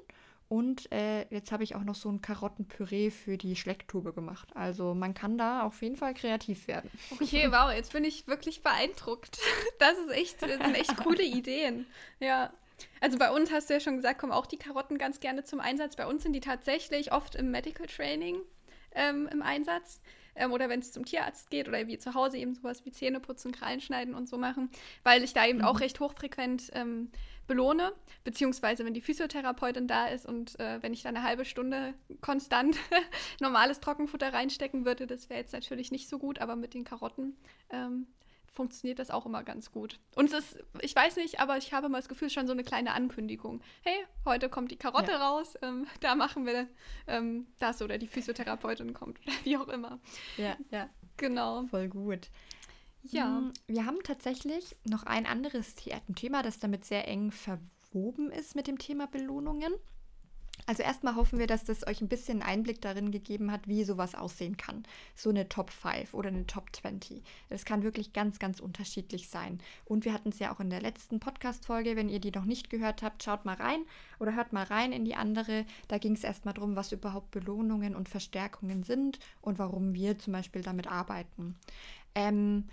[0.50, 4.50] und äh, jetzt habe ich auch noch so ein Karottenpüree für die Schlecktube gemacht.
[4.56, 6.90] Also man kann da auf jeden Fall kreativ werden.
[7.12, 9.40] Okay, wow, jetzt bin ich wirklich beeindruckt.
[9.78, 11.86] Das ist echt, das sind echt coole Ideen.
[12.20, 12.52] Ja.
[13.00, 15.60] Also bei uns hast du ja schon gesagt, kommen auch die Karotten ganz gerne zum
[15.60, 15.96] Einsatz.
[15.96, 18.42] Bei uns sind die tatsächlich oft im Medical Training
[18.94, 20.02] ähm, im Einsatz.
[20.40, 23.20] Ähm, oder wenn es zum Tierarzt geht oder wie zu Hause eben sowas wie Zähne
[23.20, 24.72] putzen, Krallen schneiden und so machen,
[25.04, 25.66] weil ich da eben mhm.
[25.66, 27.12] auch recht hochfrequent ähm,
[27.46, 27.92] belohne,
[28.24, 32.78] beziehungsweise wenn die Physiotherapeutin da ist und äh, wenn ich da eine halbe Stunde konstant
[33.42, 37.36] normales Trockenfutter reinstecken würde, das wäre jetzt natürlich nicht so gut, aber mit den Karotten
[37.72, 38.08] ähm,
[38.60, 40.02] funktioniert das auch immer ganz gut.
[40.16, 42.66] Und es ist, ich weiß nicht, aber ich habe mal das Gefühl, schon so eine
[42.66, 43.62] kleine Ankündigung.
[43.84, 43.96] Hey,
[44.26, 45.30] heute kommt die Karotte ja.
[45.30, 46.68] raus, ähm, da machen wir
[47.08, 50.02] ähm, das oder die Physiotherapeutin kommt oder wie auch immer.
[50.36, 50.90] Ja, ja.
[51.16, 51.68] Genau.
[51.68, 52.30] Voll gut.
[53.04, 53.28] Ja.
[53.28, 55.76] Mm, Wir haben tatsächlich noch ein anderes
[56.16, 59.74] Thema, das damit sehr eng verwoben ist mit dem Thema Belohnungen.
[60.70, 64.14] Also erstmal hoffen wir, dass das euch ein bisschen Einblick darin gegeben hat, wie sowas
[64.14, 64.84] aussehen kann.
[65.16, 67.24] So eine Top 5 oder eine Top 20.
[67.50, 69.62] Das kann wirklich ganz, ganz unterschiedlich sein.
[69.86, 72.70] Und wir hatten es ja auch in der letzten Podcast-Folge, wenn ihr die noch nicht
[72.70, 73.80] gehört habt, schaut mal rein
[74.20, 75.66] oder hört mal rein in die andere.
[75.88, 80.34] Da ging es erstmal darum, was überhaupt Belohnungen und Verstärkungen sind und warum wir zum
[80.34, 81.56] Beispiel damit arbeiten.
[82.14, 82.66] Ähm,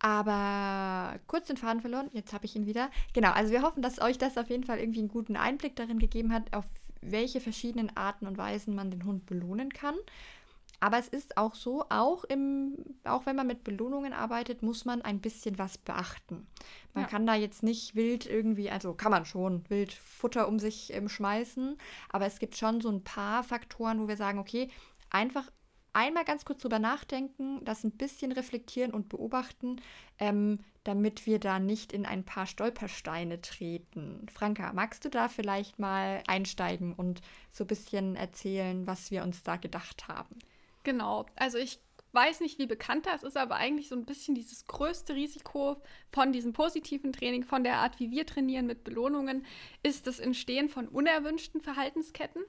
[0.00, 2.90] aber kurz den Faden verloren, jetzt habe ich ihn wieder.
[3.12, 6.00] Genau, also wir hoffen, dass euch das auf jeden Fall irgendwie einen guten Einblick darin
[6.00, 6.64] gegeben hat, auf
[7.00, 9.94] welche verschiedenen Arten und Weisen man den Hund belohnen kann.
[10.80, 15.02] Aber es ist auch so, auch, im, auch wenn man mit Belohnungen arbeitet, muss man
[15.02, 16.46] ein bisschen was beachten.
[16.94, 17.08] Man Ja.
[17.08, 21.08] kann da jetzt nicht wild irgendwie, also kann man schon wild Futter um sich ähm,
[21.08, 21.76] schmeißen,
[22.10, 24.70] aber es gibt schon so ein paar Faktoren, wo wir sagen, okay,
[25.10, 25.50] einfach
[25.98, 29.80] einmal ganz kurz drüber nachdenken, das ein bisschen reflektieren und beobachten,
[30.18, 34.26] ähm, damit wir da nicht in ein paar Stolpersteine treten.
[34.32, 37.20] Franka, magst du da vielleicht mal einsteigen und
[37.52, 40.36] so ein bisschen erzählen, was wir uns da gedacht haben?
[40.84, 41.26] Genau.
[41.36, 41.80] Also ich
[42.12, 46.32] weiß nicht, wie bekannt das ist, aber eigentlich so ein bisschen dieses größte Risiko von
[46.32, 49.44] diesem positiven Training, von der Art, wie wir trainieren mit Belohnungen,
[49.82, 52.44] ist das Entstehen von unerwünschten Verhaltensketten.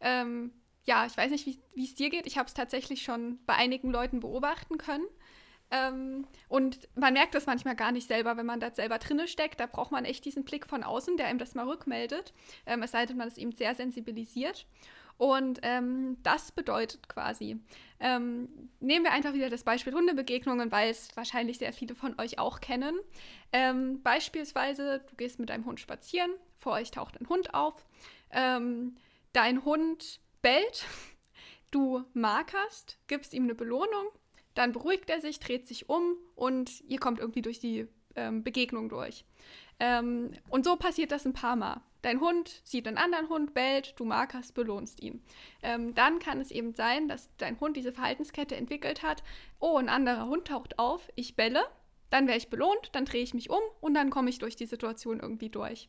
[0.00, 0.52] Ähm,
[0.84, 2.26] ja, ich weiß nicht, wie es dir geht.
[2.26, 5.06] Ich habe es tatsächlich schon bei einigen Leuten beobachten können.
[5.70, 9.60] Ähm, und man merkt das manchmal gar nicht selber, wenn man da selber drinne steckt.
[9.60, 12.34] Da braucht man echt diesen Blick von außen, der einem das mal rückmeldet.
[12.66, 14.66] Ähm, es sei denn, man ist eben sehr sensibilisiert.
[15.16, 17.60] Und ähm, das bedeutet quasi,
[18.00, 18.48] ähm,
[18.80, 22.60] nehmen wir einfach wieder das Beispiel Hundebegegnungen, weil es wahrscheinlich sehr viele von euch auch
[22.60, 22.98] kennen.
[23.52, 27.86] Ähm, beispielsweise, du gehst mit deinem Hund spazieren, vor euch taucht ein Hund auf,
[28.32, 28.96] ähm,
[29.32, 30.84] dein Hund bellt,
[31.70, 34.08] du markerst, gibst ihm eine Belohnung,
[34.52, 38.90] dann beruhigt er sich, dreht sich um und ihr kommt irgendwie durch die ähm, Begegnung
[38.90, 39.24] durch.
[39.80, 41.80] Ähm, und so passiert das ein paar Mal.
[42.02, 45.24] Dein Hund sieht einen anderen Hund, bellt, du markerst, belohnst ihn.
[45.62, 49.24] Ähm, dann kann es eben sein, dass dein Hund diese Verhaltenskette entwickelt hat.
[49.58, 51.64] Oh, ein anderer Hund taucht auf, ich belle,
[52.10, 54.66] dann werde ich belohnt, dann drehe ich mich um und dann komme ich durch die
[54.66, 55.88] Situation irgendwie durch.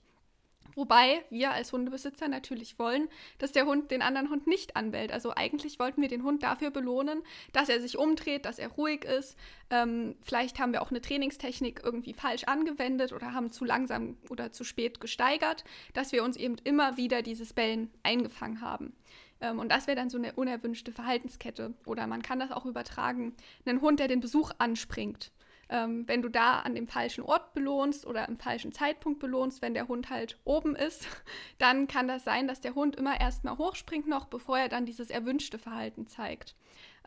[0.75, 3.07] Wobei wir als Hundebesitzer natürlich wollen,
[3.37, 5.11] dass der Hund den anderen Hund nicht anbellt.
[5.11, 9.05] Also eigentlich wollten wir den Hund dafür belohnen, dass er sich umdreht, dass er ruhig
[9.05, 9.37] ist.
[9.69, 14.51] Ähm, vielleicht haben wir auch eine Trainingstechnik irgendwie falsch angewendet oder haben zu langsam oder
[14.51, 18.93] zu spät gesteigert, dass wir uns eben immer wieder dieses Bellen eingefangen haben.
[19.41, 21.73] Ähm, und das wäre dann so eine unerwünschte Verhaltenskette.
[21.85, 23.35] Oder man kann das auch übertragen.
[23.65, 25.31] Einen Hund, der den Besuch anspringt.
[25.69, 29.73] Ähm, wenn du da an dem falschen Ort belohnst oder im falschen Zeitpunkt belohnst, wenn
[29.73, 31.07] der Hund halt oben ist,
[31.57, 35.09] dann kann das sein, dass der Hund immer erstmal hochspringt noch, bevor er dann dieses
[35.09, 36.55] erwünschte Verhalten zeigt.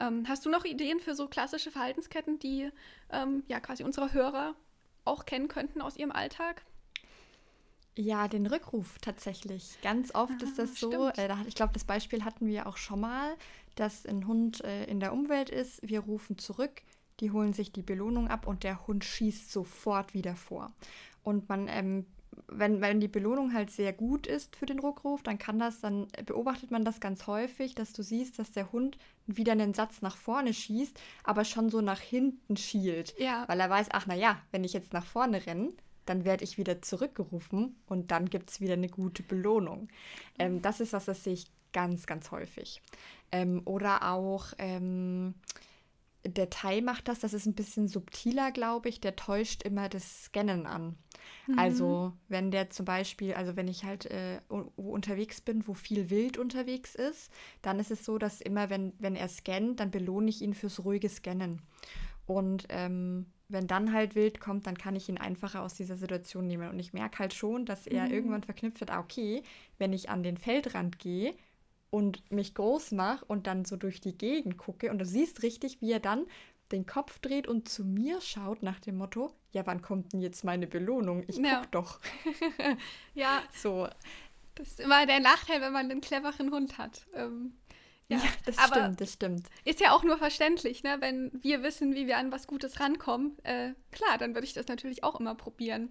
[0.01, 2.71] Ähm, hast du noch Ideen für so klassische Verhaltensketten, die
[3.11, 4.55] ähm, ja quasi unsere Hörer
[5.05, 6.63] auch kennen könnten aus ihrem Alltag?
[7.97, 9.77] Ja, den Rückruf tatsächlich.
[9.83, 11.11] Ganz oft Ah, ist das so.
[11.11, 11.19] stimmt.
[11.19, 13.35] Äh, ich glaube, das Beispiel hatten wir auch schon mal,
[13.75, 15.81] dass ein Hund äh, in der Umwelt ist.
[15.83, 16.83] Wir rufen zurück,
[17.21, 20.73] die holen sich die Belohnung ab und der Hund schießt sofort wieder vor.
[21.23, 22.07] Und man, ähm,
[22.47, 26.07] wenn, wenn die Belohnung halt sehr gut ist für den Rückruf, dann kann das, dann
[26.25, 30.17] beobachtet man das ganz häufig, dass du siehst, dass der Hund wieder einen Satz nach
[30.17, 33.15] vorne schießt, aber schon so nach hinten schielt.
[33.19, 33.45] Ja.
[33.49, 35.73] Weil er weiß, ach na ja, wenn ich jetzt nach vorne renne,
[36.07, 39.89] dann werde ich wieder zurückgerufen und dann gibt es wieder eine gute Belohnung.
[40.39, 42.81] Ähm, das ist was, das sehe ich ganz, ganz häufig.
[43.31, 45.35] Ähm, oder auch ähm,
[46.25, 50.25] der Thai macht das, das ist ein bisschen subtiler, glaube ich, der täuscht immer das
[50.25, 50.97] Scannen an.
[51.57, 54.41] Also wenn der zum Beispiel, also wenn ich halt äh,
[54.77, 59.17] unterwegs bin, wo viel Wild unterwegs ist, dann ist es so, dass immer, wenn, wenn
[59.17, 61.63] er scannt, dann belohne ich ihn fürs ruhige Scannen.
[62.27, 66.47] Und ähm, wenn dann halt Wild kommt, dann kann ich ihn einfacher aus dieser Situation
[66.47, 66.69] nehmen.
[66.69, 68.13] Und ich merke halt schon, dass er Mhm.
[68.13, 69.43] irgendwann verknüpft hat, ah, okay,
[69.79, 71.35] wenn ich an den Feldrand gehe
[71.91, 75.81] und mich groß mache und dann so durch die Gegend gucke und du siehst richtig,
[75.81, 76.27] wie er dann
[76.73, 80.45] den Kopf dreht und zu mir schaut nach dem Motto, ja, wann kommt denn jetzt
[80.45, 81.25] meine Belohnung?
[81.27, 81.61] Ich Ja.
[81.61, 82.01] guck doch.
[83.15, 83.89] Ja, So,
[84.55, 87.07] das ist immer der Nachteil, wenn man einen cleveren Hund hat.
[87.15, 87.55] Ähm,
[88.09, 89.47] ja, ja, das aber stimmt, das stimmt.
[89.65, 90.97] Ist ja auch nur verständlich, ne?
[91.01, 94.67] Wenn wir wissen, wie wir an was Gutes rankommen, äh, klar, dann würde ich das
[94.67, 95.91] natürlich auch immer probieren.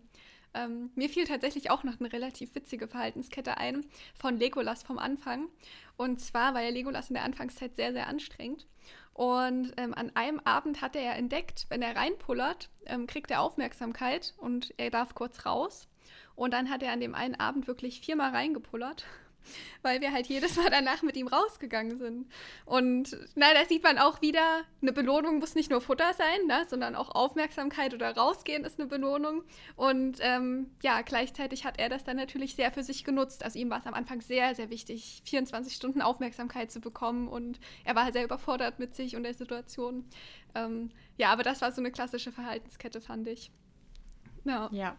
[0.53, 5.47] Ähm, mir fiel tatsächlich auch noch eine relativ witzige Verhaltenskette ein von Legolas vom Anfang.
[5.97, 8.65] Und zwar war ja Legolas in der Anfangszeit sehr, sehr anstrengend.
[9.13, 13.41] Und ähm, an einem Abend hat er ja entdeckt, wenn er reinpullert, ähm, kriegt er
[13.41, 15.87] Aufmerksamkeit und er darf kurz raus.
[16.35, 19.05] Und dann hat er an dem einen Abend wirklich viermal reingepullert.
[19.81, 22.27] Weil wir halt jedes Mal danach mit ihm rausgegangen sind.
[22.65, 26.65] Und na, da sieht man auch wieder, eine Belohnung muss nicht nur Futter sein, ne,
[26.67, 29.43] sondern auch Aufmerksamkeit oder rausgehen ist eine Belohnung.
[29.75, 33.43] Und ähm, ja, gleichzeitig hat er das dann natürlich sehr für sich genutzt.
[33.43, 37.59] Also ihm war es am Anfang sehr, sehr wichtig, 24 Stunden Aufmerksamkeit zu bekommen und
[37.83, 40.05] er war sehr überfordert mit sich und der Situation.
[40.55, 43.51] Ähm, ja, aber das war so eine klassische Verhaltenskette, fand ich.
[44.47, 44.69] Ja.
[44.71, 44.95] ja.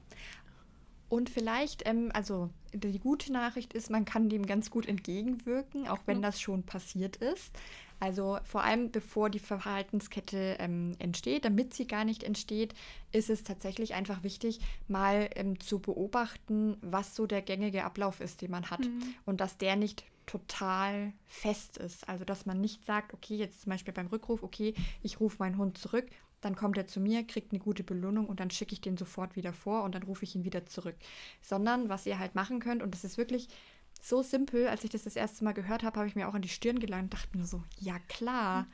[1.08, 6.00] Und vielleicht, ähm, also die gute Nachricht ist, man kann dem ganz gut entgegenwirken, auch
[6.06, 7.52] wenn das schon passiert ist.
[8.00, 12.74] Also vor allem bevor die Verhaltenskette ähm, entsteht, damit sie gar nicht entsteht,
[13.10, 18.42] ist es tatsächlich einfach wichtig, mal ähm, zu beobachten, was so der gängige Ablauf ist,
[18.42, 18.80] den man hat.
[18.80, 19.14] Mhm.
[19.24, 22.08] Und dass der nicht total fest ist.
[22.08, 25.56] Also dass man nicht sagt, okay, jetzt zum Beispiel beim Rückruf, okay, ich rufe meinen
[25.56, 26.06] Hund zurück,
[26.40, 29.36] dann kommt er zu mir, kriegt eine gute Belohnung und dann schicke ich den sofort
[29.36, 30.96] wieder vor und dann rufe ich ihn wieder zurück.
[31.42, 33.48] Sondern was ihr halt machen könnt, und das ist wirklich
[34.00, 36.42] so simpel, als ich das das erste Mal gehört habe, habe ich mir auch an
[36.42, 38.68] die Stirn gelangt und dachte mir so, ja klar, mhm.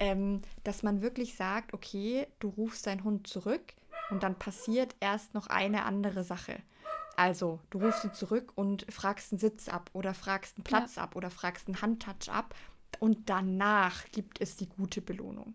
[0.00, 3.74] ähm, dass man wirklich sagt, okay, du rufst deinen Hund zurück
[4.10, 6.60] und dann passiert erst noch eine andere Sache.
[7.16, 11.04] Also, du rufst ihn zurück und fragst einen Sitz ab oder fragst einen Platz ja.
[11.04, 12.56] ab oder fragst einen Handtouch ab
[12.98, 15.54] und danach gibt es die gute Belohnung.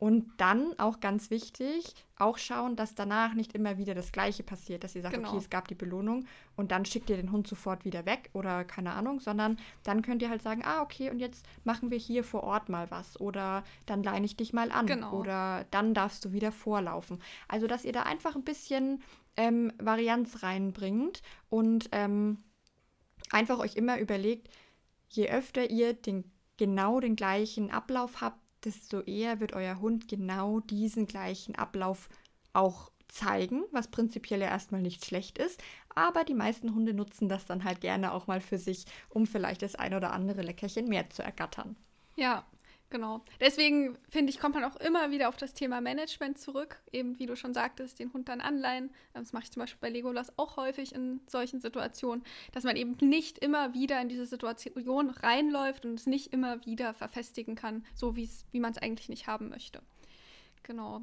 [0.00, 4.82] Und dann auch ganz wichtig, auch schauen, dass danach nicht immer wieder das Gleiche passiert,
[4.82, 5.28] dass ihr sagt, genau.
[5.28, 6.24] okay, es gab die Belohnung
[6.56, 10.22] und dann schickt ihr den Hund sofort wieder weg oder keine Ahnung, sondern dann könnt
[10.22, 13.62] ihr halt sagen, ah, okay, und jetzt machen wir hier vor Ort mal was oder
[13.84, 15.12] dann leine ich dich mal an genau.
[15.12, 17.20] oder dann darfst du wieder vorlaufen.
[17.46, 19.02] Also, dass ihr da einfach ein bisschen
[19.36, 22.38] ähm, Varianz reinbringt und ähm,
[23.30, 24.48] einfach euch immer überlegt,
[25.10, 26.24] je öfter ihr den
[26.56, 32.08] genau den gleichen Ablauf habt, desto eher wird euer Hund genau diesen gleichen Ablauf
[32.52, 35.62] auch zeigen, was prinzipiell ja erstmal nicht schlecht ist.
[35.94, 39.62] Aber die meisten Hunde nutzen das dann halt gerne auch mal für sich, um vielleicht
[39.62, 41.76] das ein oder andere Leckerchen mehr zu ergattern.
[42.16, 42.44] Ja,
[42.90, 43.22] Genau.
[43.38, 46.80] Deswegen finde ich, kommt man auch immer wieder auf das Thema Management zurück.
[46.90, 48.90] Eben, wie du schon sagtest, den Hund dann anleihen.
[49.14, 52.96] Das mache ich zum Beispiel bei Legolas auch häufig in solchen Situationen, dass man eben
[53.00, 58.16] nicht immer wieder in diese Situation reinläuft und es nicht immer wieder verfestigen kann, so
[58.16, 59.80] wie man es eigentlich nicht haben möchte.
[60.64, 61.02] Genau.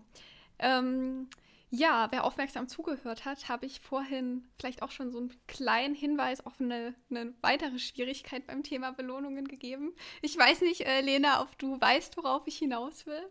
[0.59, 1.29] Ähm,
[1.69, 6.45] ja, wer aufmerksam zugehört hat, habe ich vorhin vielleicht auch schon so einen kleinen Hinweis
[6.45, 9.93] auf eine, eine weitere Schwierigkeit beim Thema Belohnungen gegeben.
[10.21, 13.21] Ich weiß nicht, äh, Lena, ob du weißt, worauf ich hinaus will.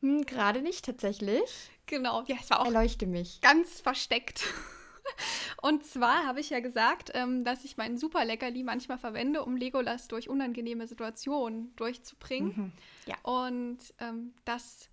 [0.00, 1.70] Hm, Gerade nicht tatsächlich.
[1.84, 3.40] Genau, ja, es war auch Erleuchte mich.
[3.42, 4.44] ganz versteckt.
[5.62, 9.56] Und zwar habe ich ja gesagt, ähm, dass ich meinen Super Leckerli manchmal verwende, um
[9.56, 12.54] Legolas durch unangenehme Situationen durchzubringen.
[12.56, 12.72] Mhm.
[13.04, 13.16] Ja.
[13.22, 14.88] Und ähm, das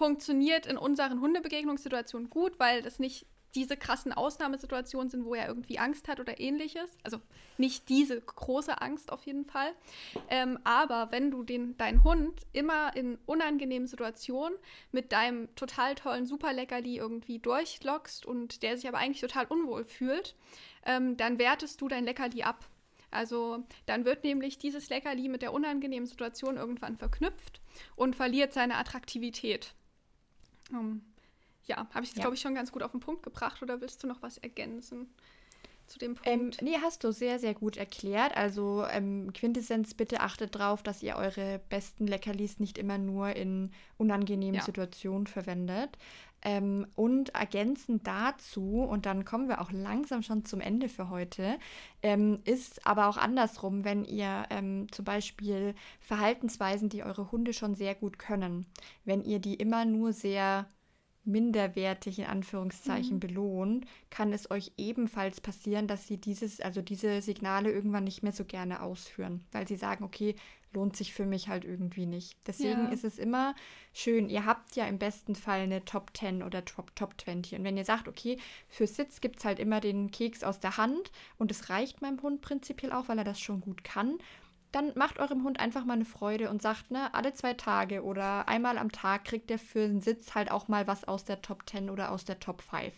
[0.00, 5.78] funktioniert in unseren Hundebegegnungssituationen gut, weil das nicht diese krassen Ausnahmesituationen sind, wo er irgendwie
[5.78, 6.96] Angst hat oder ähnliches.
[7.02, 7.20] Also
[7.58, 9.72] nicht diese große Angst auf jeden Fall.
[10.30, 14.58] Ähm, aber wenn du den, deinen Hund immer in unangenehmen Situationen
[14.90, 20.34] mit deinem total tollen Superleckerli irgendwie durchlockst und der sich aber eigentlich total unwohl fühlt,
[20.86, 22.70] ähm, dann wertest du dein Leckerli ab.
[23.10, 27.60] Also dann wird nämlich dieses Leckerli mit der unangenehmen Situation irgendwann verknüpft
[27.96, 29.74] und verliert seine Attraktivität.
[30.70, 31.02] Um, ähm,
[31.64, 32.22] ja, habe ich es, ja.
[32.22, 35.08] glaube ich, schon ganz gut auf den Punkt gebracht oder willst du noch was ergänzen?
[35.86, 36.62] Zu dem ähm, Punkt.
[36.62, 38.36] Ähm, nee, hast du sehr, sehr gut erklärt.
[38.36, 43.72] Also ähm, Quintessenz, bitte achtet darauf, dass ihr eure besten Leckerlis nicht immer nur in
[43.98, 44.62] unangenehmen ja.
[44.62, 45.98] Situationen verwendet.
[46.42, 51.58] Ähm, und ergänzend dazu, und dann kommen wir auch langsam schon zum Ende für heute,
[52.02, 57.74] ähm, ist aber auch andersrum, wenn ihr ähm, zum Beispiel Verhaltensweisen, die eure Hunde schon
[57.74, 58.66] sehr gut können,
[59.04, 60.66] wenn ihr die immer nur sehr
[61.24, 63.20] minderwertig in Anführungszeichen mhm.
[63.20, 68.32] belohnt, kann es euch ebenfalls passieren, dass sie dieses, also diese Signale irgendwann nicht mehr
[68.32, 70.34] so gerne ausführen, weil sie sagen, okay,
[70.72, 72.36] lohnt sich für mich halt irgendwie nicht.
[72.46, 72.90] Deswegen ja.
[72.90, 73.54] ist es immer
[73.92, 77.58] schön, ihr habt ja im besten Fall eine Top 10 oder Top, Top 20.
[77.58, 80.76] Und wenn ihr sagt, okay, für Sitz gibt es halt immer den Keks aus der
[80.76, 84.18] Hand und es reicht meinem Hund prinzipiell auch, weil er das schon gut kann,
[84.72, 88.48] dann macht eurem Hund einfach mal eine Freude und sagt, ne, alle zwei Tage oder
[88.48, 91.68] einmal am Tag kriegt er für einen Sitz halt auch mal was aus der Top
[91.68, 92.92] 10 oder aus der Top 5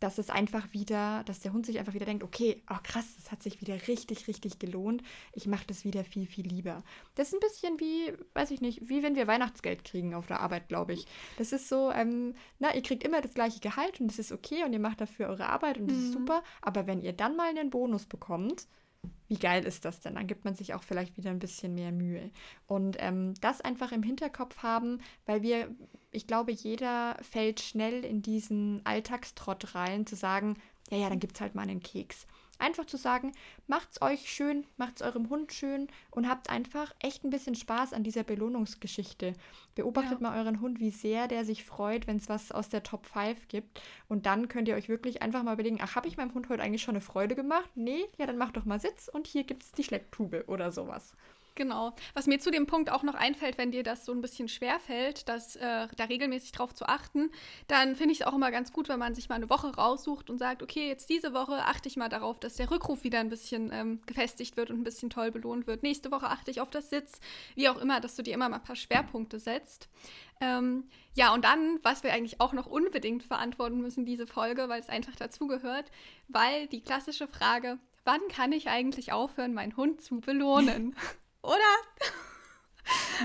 [0.00, 3.30] dass es einfach wieder, dass der Hund sich einfach wieder denkt, okay, oh krass, das
[3.30, 5.02] hat sich wieder richtig, richtig gelohnt.
[5.32, 6.82] Ich mache das wieder viel, viel lieber.
[7.14, 10.40] Das ist ein bisschen wie, weiß ich nicht, wie wenn wir Weihnachtsgeld kriegen auf der
[10.40, 11.06] Arbeit, glaube ich.
[11.36, 14.64] Das ist so, ähm, na, ihr kriegt immer das gleiche Gehalt und das ist okay
[14.64, 16.04] und ihr macht dafür eure Arbeit und das mhm.
[16.04, 16.42] ist super.
[16.62, 18.66] Aber wenn ihr dann mal einen Bonus bekommt,
[19.30, 20.16] wie geil ist das denn?
[20.16, 22.30] Dann gibt man sich auch vielleicht wieder ein bisschen mehr Mühe.
[22.66, 25.68] Und ähm, das einfach im Hinterkopf haben, weil wir,
[26.10, 30.56] ich glaube, jeder fällt schnell in diesen Alltagstrott rein, zu sagen,
[30.90, 32.26] ja, ja, dann gibt es halt mal einen Keks.
[32.60, 33.32] Einfach zu sagen,
[33.66, 38.04] macht's euch schön, macht's eurem Hund schön und habt einfach echt ein bisschen Spaß an
[38.04, 39.32] dieser Belohnungsgeschichte.
[39.74, 40.28] Beobachtet ja.
[40.28, 43.48] mal euren Hund, wie sehr der sich freut, wenn es was aus der Top 5
[43.48, 43.80] gibt.
[44.08, 46.62] Und dann könnt ihr euch wirklich einfach mal überlegen, ach, habe ich meinem Hund heute
[46.62, 47.70] eigentlich schon eine Freude gemacht?
[47.74, 51.14] Nee, ja, dann mach doch mal Sitz und hier gibt es die Schlepptube oder sowas.
[51.60, 51.92] Genau.
[52.14, 54.80] Was mir zu dem Punkt auch noch einfällt, wenn dir das so ein bisschen schwer
[54.80, 57.30] fällt, dass, äh, da regelmäßig drauf zu achten,
[57.68, 60.30] dann finde ich es auch immer ganz gut, wenn man sich mal eine Woche raussucht
[60.30, 63.28] und sagt, okay, jetzt diese Woche achte ich mal darauf, dass der Rückruf wieder ein
[63.28, 65.82] bisschen ähm, gefestigt wird und ein bisschen toll belohnt wird.
[65.82, 67.20] Nächste Woche achte ich auf das Sitz,
[67.56, 69.90] wie auch immer, dass du dir immer mal ein paar Schwerpunkte setzt.
[70.40, 74.80] Ähm, ja, und dann, was wir eigentlich auch noch unbedingt verantworten müssen, diese Folge, weil
[74.80, 75.90] es einfach dazugehört,
[76.26, 80.96] weil die klassische Frage, wann kann ich eigentlich aufhören, meinen Hund zu belohnen?
[81.42, 81.56] Oder?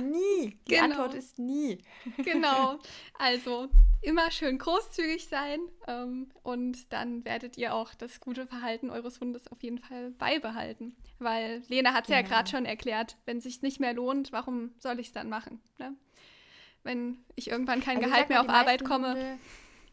[0.01, 0.57] Nie.
[0.67, 0.83] Die genau.
[0.83, 1.79] Antwort ist nie.
[2.17, 2.79] genau.
[3.17, 3.69] Also
[4.01, 9.47] immer schön großzügig sein ähm, und dann werdet ihr auch das gute Verhalten eures Hundes
[9.47, 10.97] auf jeden Fall beibehalten.
[11.19, 12.19] Weil Lena hat es genau.
[12.19, 15.29] ja gerade schon erklärt, wenn es sich nicht mehr lohnt, warum soll ich es dann
[15.29, 15.61] machen?
[15.77, 15.95] Ne?
[16.83, 19.11] Wenn ich irgendwann kein also Gehalt mehr auf Arbeit komme.
[19.11, 19.39] Hunde,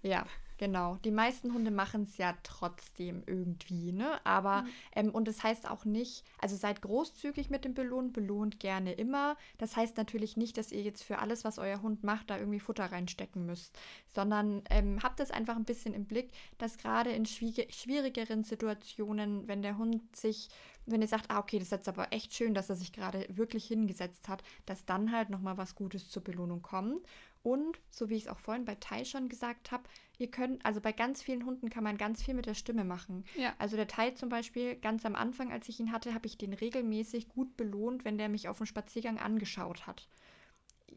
[0.02, 0.26] ja,
[0.62, 4.24] Genau, die meisten Hunde machen es ja trotzdem irgendwie, ne?
[4.24, 4.68] Aber, mhm.
[4.94, 9.36] ähm, und das heißt auch nicht, also seid großzügig mit dem Belohnen, belohnt gerne immer.
[9.58, 12.60] Das heißt natürlich nicht, dass ihr jetzt für alles, was euer Hund macht, da irgendwie
[12.60, 13.76] Futter reinstecken müsst,
[14.14, 19.62] sondern ähm, habt es einfach ein bisschen im Blick, dass gerade in schwierigeren Situationen, wenn
[19.62, 20.48] der Hund sich
[20.86, 23.24] wenn ihr sagt, ah, okay, das ist jetzt aber echt schön, dass er sich gerade
[23.28, 27.06] wirklich hingesetzt hat, dass dann halt nochmal was Gutes zur Belohnung kommt.
[27.42, 29.84] Und, so wie ich es auch vorhin bei Tai schon gesagt habe,
[30.22, 33.24] ihr könnt, also bei ganz vielen Hunden kann man ganz viel mit der Stimme machen.
[33.36, 33.52] Ja.
[33.58, 36.54] Also der Tai zum Beispiel, ganz am Anfang, als ich ihn hatte, habe ich den
[36.54, 40.08] regelmäßig gut belohnt, wenn der mich auf dem Spaziergang angeschaut hat.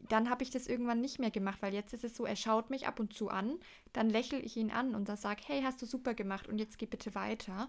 [0.08, 2.70] Dann habe ich das irgendwann nicht mehr gemacht, weil jetzt ist es so, er schaut
[2.70, 3.58] mich ab und zu an,
[3.92, 6.86] dann lächle ich ihn an und sage, hey, hast du super gemacht und jetzt geh
[6.86, 7.68] bitte weiter.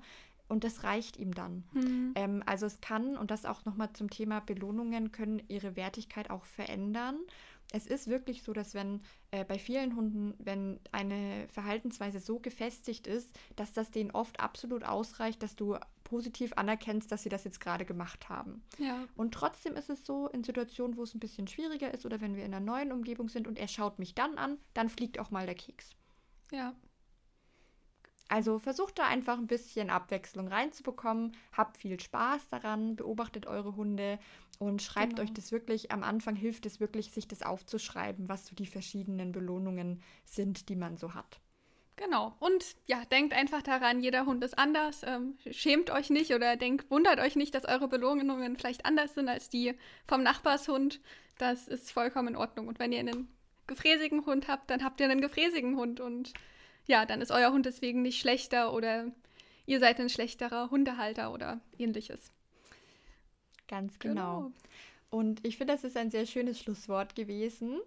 [0.50, 1.64] Und das reicht ihm dann.
[1.74, 2.14] Mhm.
[2.16, 6.46] Ähm, also es kann, und das auch nochmal zum Thema Belohnungen, können ihre Wertigkeit auch
[6.46, 7.18] verändern
[7.72, 9.02] es ist wirklich so, dass wenn
[9.32, 14.84] äh, bei vielen Hunden, wenn eine Verhaltensweise so gefestigt ist, dass das denen oft absolut
[14.84, 18.64] ausreicht, dass du positiv anerkennst, dass sie das jetzt gerade gemacht haben.
[18.78, 19.04] Ja.
[19.16, 22.36] Und trotzdem ist es so, in Situationen, wo es ein bisschen schwieriger ist oder wenn
[22.38, 25.32] wir in einer neuen Umgebung sind und er schaut mich dann an, dann fliegt auch
[25.32, 25.92] mal der Keks.
[26.52, 26.74] Ja.
[28.30, 34.20] Also versucht da einfach ein bisschen Abwechslung reinzubekommen, habt viel Spaß daran, beobachtet eure Hunde
[34.60, 35.24] und schreibt genau.
[35.24, 39.32] euch das wirklich, am Anfang hilft es wirklich, sich das aufzuschreiben, was so die verschiedenen
[39.32, 41.40] Belohnungen sind, die man so hat.
[41.98, 42.36] Genau.
[42.40, 45.02] Und ja, denkt einfach daran, jeder Hund ist anders.
[45.04, 49.28] Ähm, schämt euch nicht oder denkt, wundert euch nicht, dass eure Belohnungen vielleicht anders sind
[49.28, 49.74] als die
[50.06, 51.02] vom Nachbarshund.
[51.40, 52.68] Das ist vollkommen in Ordnung.
[52.68, 53.28] Und wenn ihr einen
[53.66, 56.00] gefräßigen Hund habt, dann habt ihr einen gefräßigen Hund.
[56.00, 56.34] Und
[56.88, 59.12] ja, dann ist euer Hund deswegen nicht schlechter oder
[59.66, 62.32] ihr seid ein schlechterer Hundehalter oder ähnliches.
[63.68, 64.38] Ganz genau.
[64.38, 64.52] genau.
[65.10, 67.80] Und ich finde, das ist ein sehr schönes Schlusswort gewesen.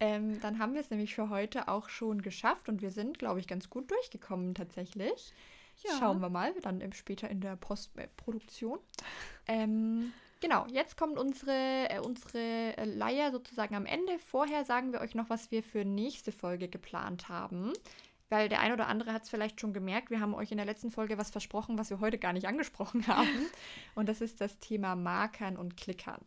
[0.00, 3.38] Ähm, dann haben wir es nämlich für heute auch schon geschafft und wir sind, glaube
[3.38, 5.32] ich, ganz gut durchgekommen tatsächlich.
[5.84, 5.98] Ja.
[5.98, 8.78] Schauen wir mal, dann später in der Postproduktion.
[9.46, 14.18] Ähm, genau, jetzt kommt unsere, äh, unsere Leier sozusagen am Ende.
[14.18, 17.72] Vorher sagen wir euch noch, was wir für nächste Folge geplant haben
[18.28, 20.66] weil der ein oder andere hat es vielleicht schon gemerkt, wir haben euch in der
[20.66, 23.46] letzten Folge was versprochen, was wir heute gar nicht angesprochen haben.
[23.94, 26.20] Und das ist das Thema Markern und Klickern.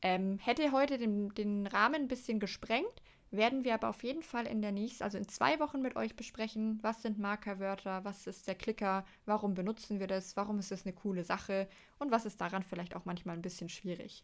[0.00, 4.46] Ähm, hätte heute den, den Rahmen ein bisschen gesprengt, werden wir aber auf jeden Fall
[4.46, 8.46] in der nächsten, also in zwei Wochen mit euch besprechen, was sind Markerwörter, was ist
[8.46, 11.68] der Klicker, warum benutzen wir das, warum ist das eine coole Sache
[11.98, 14.22] und was ist daran vielleicht auch manchmal ein bisschen schwierig.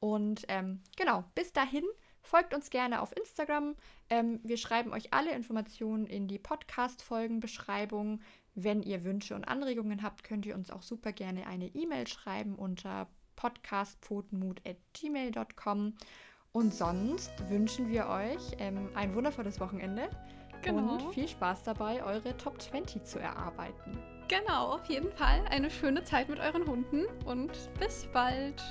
[0.00, 1.84] Und ähm, genau, bis dahin
[2.24, 3.76] Folgt uns gerne auf Instagram.
[4.08, 8.22] Ähm, wir schreiben euch alle Informationen in die Podcast-Folgenbeschreibung.
[8.54, 12.54] Wenn ihr Wünsche und Anregungen habt, könnt ihr uns auch super gerne eine E-Mail schreiben
[12.54, 15.92] unter podcastpfotenmut.gmail.com.
[16.52, 20.08] Und sonst wünschen wir euch ähm, ein wundervolles Wochenende
[20.62, 20.94] genau.
[20.94, 23.98] und viel Spaß dabei, eure Top 20 zu erarbeiten.
[24.28, 28.62] Genau, auf jeden Fall eine schöne Zeit mit euren Hunden und bis bald.